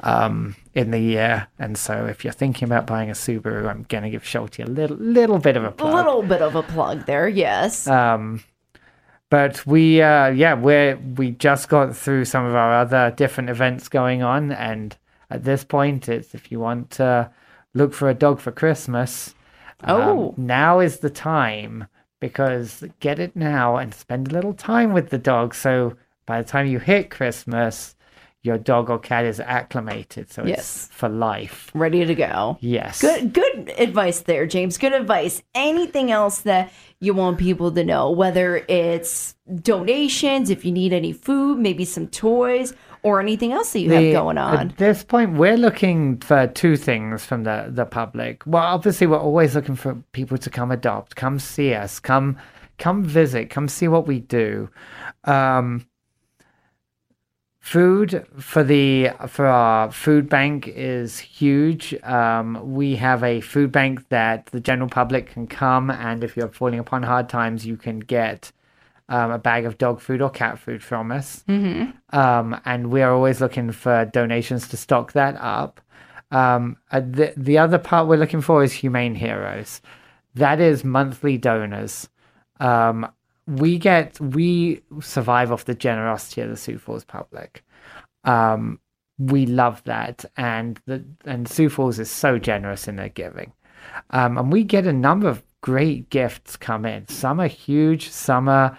um, 0.00 0.56
in 0.74 0.90
the 0.90 0.98
year. 0.98 1.46
And 1.58 1.78
so, 1.78 2.04
if 2.04 2.22
you're 2.22 2.34
thinking 2.34 2.66
about 2.66 2.86
buying 2.86 3.08
a 3.08 3.14
Subaru, 3.14 3.66
I'm 3.66 3.86
gonna 3.88 4.10
give 4.10 4.26
Schulte 4.26 4.58
a 4.58 4.66
little 4.66 4.96
little 4.98 5.38
bit 5.38 5.56
of 5.56 5.64
a 5.64 5.74
A 5.78 5.94
little 5.94 6.22
bit 6.22 6.42
of 6.42 6.56
a 6.56 6.62
plug 6.62 7.06
there, 7.06 7.28
yes. 7.28 7.86
Um, 7.86 8.42
but 9.32 9.66
we, 9.66 10.02
uh, 10.02 10.26
yeah, 10.28 10.52
we 10.52 10.92
we 11.16 11.30
just 11.30 11.70
got 11.70 11.96
through 11.96 12.26
some 12.26 12.44
of 12.44 12.54
our 12.54 12.74
other 12.82 13.10
different 13.16 13.48
events 13.48 13.88
going 13.88 14.22
on, 14.22 14.52
and 14.52 14.94
at 15.30 15.44
this 15.44 15.64
point, 15.64 16.06
it's 16.06 16.34
if 16.34 16.52
you 16.52 16.60
want 16.60 16.90
to 16.90 17.30
look 17.72 17.94
for 17.94 18.10
a 18.10 18.14
dog 18.14 18.40
for 18.40 18.52
Christmas, 18.52 19.34
um, 19.84 20.00
Oh. 20.02 20.34
now 20.36 20.80
is 20.80 20.98
the 20.98 21.08
time 21.08 21.86
because 22.20 22.84
get 23.00 23.18
it 23.18 23.34
now 23.34 23.78
and 23.78 23.94
spend 23.94 24.28
a 24.28 24.34
little 24.34 24.52
time 24.52 24.92
with 24.92 25.08
the 25.08 25.16
dog. 25.32 25.54
So 25.54 25.96
by 26.26 26.42
the 26.42 26.48
time 26.48 26.66
you 26.66 26.78
hit 26.78 27.08
Christmas, 27.08 27.96
your 28.42 28.58
dog 28.58 28.90
or 28.90 28.98
cat 28.98 29.24
is 29.24 29.38
acclimated, 29.38 30.30
so 30.30 30.44
Yes. 30.44 30.58
it's 30.58 30.88
for 30.88 31.08
life. 31.08 31.70
Ready 31.74 32.04
to 32.04 32.14
go. 32.14 32.58
Yes. 32.60 33.00
Good 33.00 33.32
good 33.32 33.72
advice 33.78 34.20
there, 34.20 34.46
James. 34.46 34.78
Good 34.78 34.92
advice. 34.92 35.42
Anything 35.54 36.10
else 36.10 36.40
that 36.40 36.72
you 36.98 37.14
want 37.14 37.38
people 37.38 37.70
to 37.72 37.84
know, 37.84 38.10
whether 38.10 38.64
it's 38.68 39.36
donations, 39.62 40.50
if 40.50 40.64
you 40.64 40.72
need 40.72 40.92
any 40.92 41.12
food, 41.12 41.58
maybe 41.58 41.84
some 41.84 42.08
toys, 42.08 42.74
or 43.04 43.20
anything 43.20 43.52
else 43.52 43.72
that 43.72 43.80
you 43.80 43.90
have 43.90 44.12
going 44.12 44.38
on. 44.38 44.70
At 44.70 44.76
this 44.76 45.02
point, 45.04 45.32
we're 45.34 45.56
looking 45.56 46.18
for 46.18 46.46
two 46.46 46.76
things 46.76 47.24
from 47.24 47.44
the, 47.44 47.66
the 47.68 47.84
public. 47.84 48.42
Well, 48.46 48.62
obviously, 48.62 49.06
we're 49.06 49.18
always 49.18 49.54
looking 49.54 49.74
for 49.76 49.94
people 50.12 50.38
to 50.38 50.50
come 50.50 50.70
adopt, 50.70 51.16
come 51.16 51.38
see 51.38 51.74
us, 51.74 51.98
come 52.00 52.38
come 52.78 53.04
visit, 53.04 53.50
come 53.50 53.68
see 53.68 53.86
what 53.86 54.06
we 54.08 54.18
do. 54.18 54.68
Um, 55.24 55.86
food 57.62 58.26
for 58.38 58.64
the 58.64 59.10
for 59.28 59.46
our 59.46 59.90
food 59.92 60.28
bank 60.28 60.66
is 60.68 61.18
huge. 61.18 61.94
Um, 62.02 62.74
we 62.74 62.96
have 62.96 63.22
a 63.22 63.40
food 63.40 63.70
bank 63.70 64.08
that 64.08 64.46
the 64.46 64.60
general 64.60 64.88
public 64.90 65.30
can 65.30 65.46
come, 65.46 65.88
and 65.88 66.22
if 66.24 66.36
you're 66.36 66.48
falling 66.48 66.80
upon 66.80 67.04
hard 67.04 67.28
times, 67.28 67.64
you 67.64 67.76
can 67.76 68.00
get 68.00 68.50
um, 69.08 69.30
a 69.30 69.38
bag 69.38 69.64
of 69.64 69.78
dog 69.78 70.00
food 70.00 70.20
or 70.20 70.28
cat 70.28 70.58
food 70.58 70.82
from 70.82 71.12
us. 71.12 71.44
Um, 72.10 72.60
and 72.64 72.90
we 72.90 73.00
are 73.00 73.12
always 73.12 73.40
looking 73.40 73.70
for 73.70 74.04
donations 74.06 74.68
to 74.68 74.76
stock 74.76 75.12
that 75.12 75.36
up. 75.36 75.80
Um, 76.32 76.78
uh, 76.90 77.00
the 77.00 77.32
the 77.36 77.58
other 77.58 77.78
part 77.78 78.08
we're 78.08 78.16
looking 78.16 78.40
for 78.40 78.64
is 78.64 78.72
Humane 78.72 79.14
Heroes. 79.14 79.80
That 80.34 80.60
is 80.60 80.82
monthly 80.82 81.38
donors. 81.38 82.08
Um, 82.58 83.06
we 83.46 83.78
get 83.78 84.20
we 84.20 84.82
survive 85.00 85.52
off 85.52 85.64
the 85.64 85.74
generosity 85.74 86.40
of 86.40 86.50
the 86.50 86.56
Sioux 86.56 86.78
Falls 86.78 87.04
public. 87.04 87.64
Um, 88.24 88.78
we 89.18 89.46
love 89.46 89.82
that, 89.84 90.24
and 90.36 90.80
the 90.86 91.04
and 91.24 91.48
Sioux 91.48 91.68
Falls 91.68 91.98
is 91.98 92.10
so 92.10 92.38
generous 92.38 92.88
in 92.88 92.96
their 92.96 93.08
giving. 93.08 93.52
Um, 94.10 94.38
and 94.38 94.52
we 94.52 94.64
get 94.64 94.86
a 94.86 94.92
number 94.92 95.28
of 95.28 95.42
great 95.60 96.10
gifts 96.10 96.56
come 96.56 96.84
in. 96.84 97.08
Some 97.08 97.40
are 97.40 97.48
huge, 97.48 98.08
some 98.10 98.48
are 98.48 98.76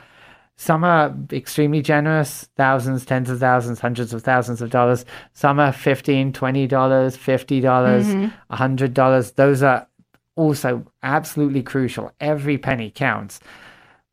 some 0.55 0.83
are 0.83 1.15
extremely 1.31 1.81
generous, 1.81 2.47
thousands, 2.55 3.05
tens 3.05 3.29
of 3.29 3.39
thousands, 3.39 3.79
hundreds 3.79 4.13
of 4.13 4.23
thousands 4.23 4.61
of 4.61 4.69
dollars. 4.69 5.03
Some 5.33 5.59
are 5.59 5.71
$15, 5.71 6.31
$20, 6.31 6.67
$50, 6.69 8.33
$100. 8.51 9.35
Those 9.35 9.63
are 9.63 9.87
also 10.35 10.85
absolutely 11.01 11.63
crucial. 11.63 12.11
Every 12.19 12.57
penny 12.57 12.91
counts. 12.91 13.39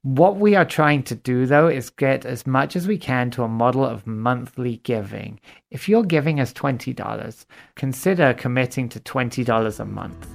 What 0.02 0.36
we 0.36 0.56
are 0.56 0.64
trying 0.64 1.02
to 1.04 1.14
do, 1.14 1.44
though, 1.44 1.68
is 1.68 1.90
get 1.90 2.24
as 2.24 2.46
much 2.46 2.74
as 2.74 2.88
we 2.88 2.96
can 2.96 3.30
to 3.32 3.42
a 3.42 3.48
model 3.48 3.84
of 3.84 4.06
monthly 4.06 4.78
giving. 4.78 5.38
If 5.70 5.90
you're 5.90 6.04
giving 6.04 6.40
us 6.40 6.54
$20, 6.54 7.44
consider 7.74 8.32
committing 8.32 8.88
to 8.88 9.00
$20 9.00 9.78
a 9.78 9.84
month. 9.84 10.26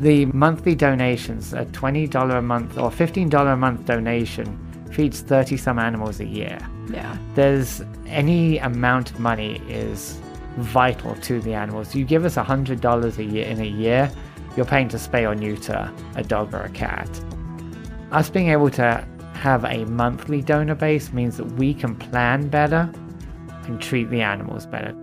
The 0.00 0.26
monthly 0.26 0.76
donations, 0.76 1.52
a 1.52 1.64
$20 1.64 2.38
a 2.38 2.42
month 2.42 2.78
or 2.78 2.90
$15 2.90 3.52
a 3.52 3.56
month 3.56 3.86
donation, 3.86 4.56
feeds 4.92 5.20
30 5.20 5.56
some 5.56 5.80
animals 5.80 6.20
a 6.20 6.24
year. 6.24 6.58
yeah. 6.88 7.18
There's 7.34 7.82
any 8.06 8.58
amount 8.58 9.10
of 9.10 9.18
money 9.18 9.60
is 9.68 10.20
vital 10.58 11.16
to 11.22 11.40
the 11.40 11.54
animals. 11.54 11.92
You 11.96 12.04
give 12.04 12.24
us 12.24 12.36
$100 12.36 13.18
a 13.18 13.24
year 13.24 13.46
in 13.46 13.60
a 13.60 13.66
year, 13.66 14.12
you're 14.56 14.64
paying 14.64 14.88
to 14.90 14.96
spay 14.96 15.28
or 15.28 15.34
neuter 15.34 15.92
a 16.14 16.22
dog 16.22 16.54
or 16.54 16.60
a 16.60 16.70
cat. 16.70 17.10
Us 18.12 18.30
being 18.30 18.48
able 18.48 18.70
to 18.70 19.06
have 19.34 19.64
a 19.64 19.84
monthly 19.86 20.40
donor 20.40 20.74
base 20.74 21.12
means 21.12 21.36
that 21.36 21.52
we 21.52 21.74
can 21.74 21.96
plan 21.96 22.48
better 22.48 22.90
and 23.64 23.80
treat 23.80 24.10
the 24.10 24.22
animals 24.22 24.64
better. 24.66 24.94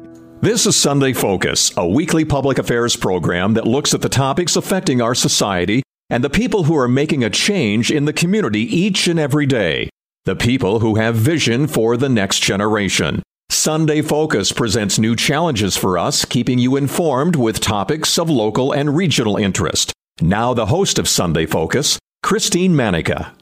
This 0.42 0.66
is 0.66 0.76
Sunday 0.76 1.14
Focus, 1.14 1.72
a 1.78 1.88
weekly 1.88 2.26
public 2.26 2.58
affairs 2.58 2.96
program 2.96 3.54
that 3.54 3.68
looks 3.68 3.94
at 3.94 4.02
the 4.02 4.10
topics 4.10 4.56
affecting 4.56 5.02
our 5.02 5.16
society 5.16 5.84
and 6.10 6.24
the 6.24 6.30
people 6.30 6.64
who 6.64 6.78
are 6.78 6.88
making 6.88 7.24
a 7.24 7.30
change 7.30 7.92
in 7.92 8.06
the 8.06 8.14
community 8.14 8.62
each 8.62 9.08
and 9.08 9.20
every 9.20 9.46
day. 9.46 9.90
The 10.26 10.36
people 10.36 10.80
who 10.80 10.96
have 10.96 11.16
vision 11.16 11.68
for 11.68 11.98
the 11.98 12.10
next 12.10 12.40
generation. 12.40 13.22
Sunday 13.50 14.02
Focus 14.02 14.52
presents 14.52 14.98
new 14.98 15.16
challenges 15.16 15.76
for 15.76 15.98
us, 15.98 16.26
keeping 16.26 16.58
you 16.58 16.76
informed 16.76 17.36
with 17.36 17.60
topics 17.60 18.18
of 18.18 18.30
local 18.30 18.72
and 18.72 18.96
regional 18.96 19.38
interest. 19.38 19.94
Now, 20.22 20.54
the 20.54 20.68
host 20.68 20.98
of 21.00 21.08
Sunday 21.08 21.46
Focus, 21.46 22.00
Christine 22.24 22.74
Manica. 22.74 23.34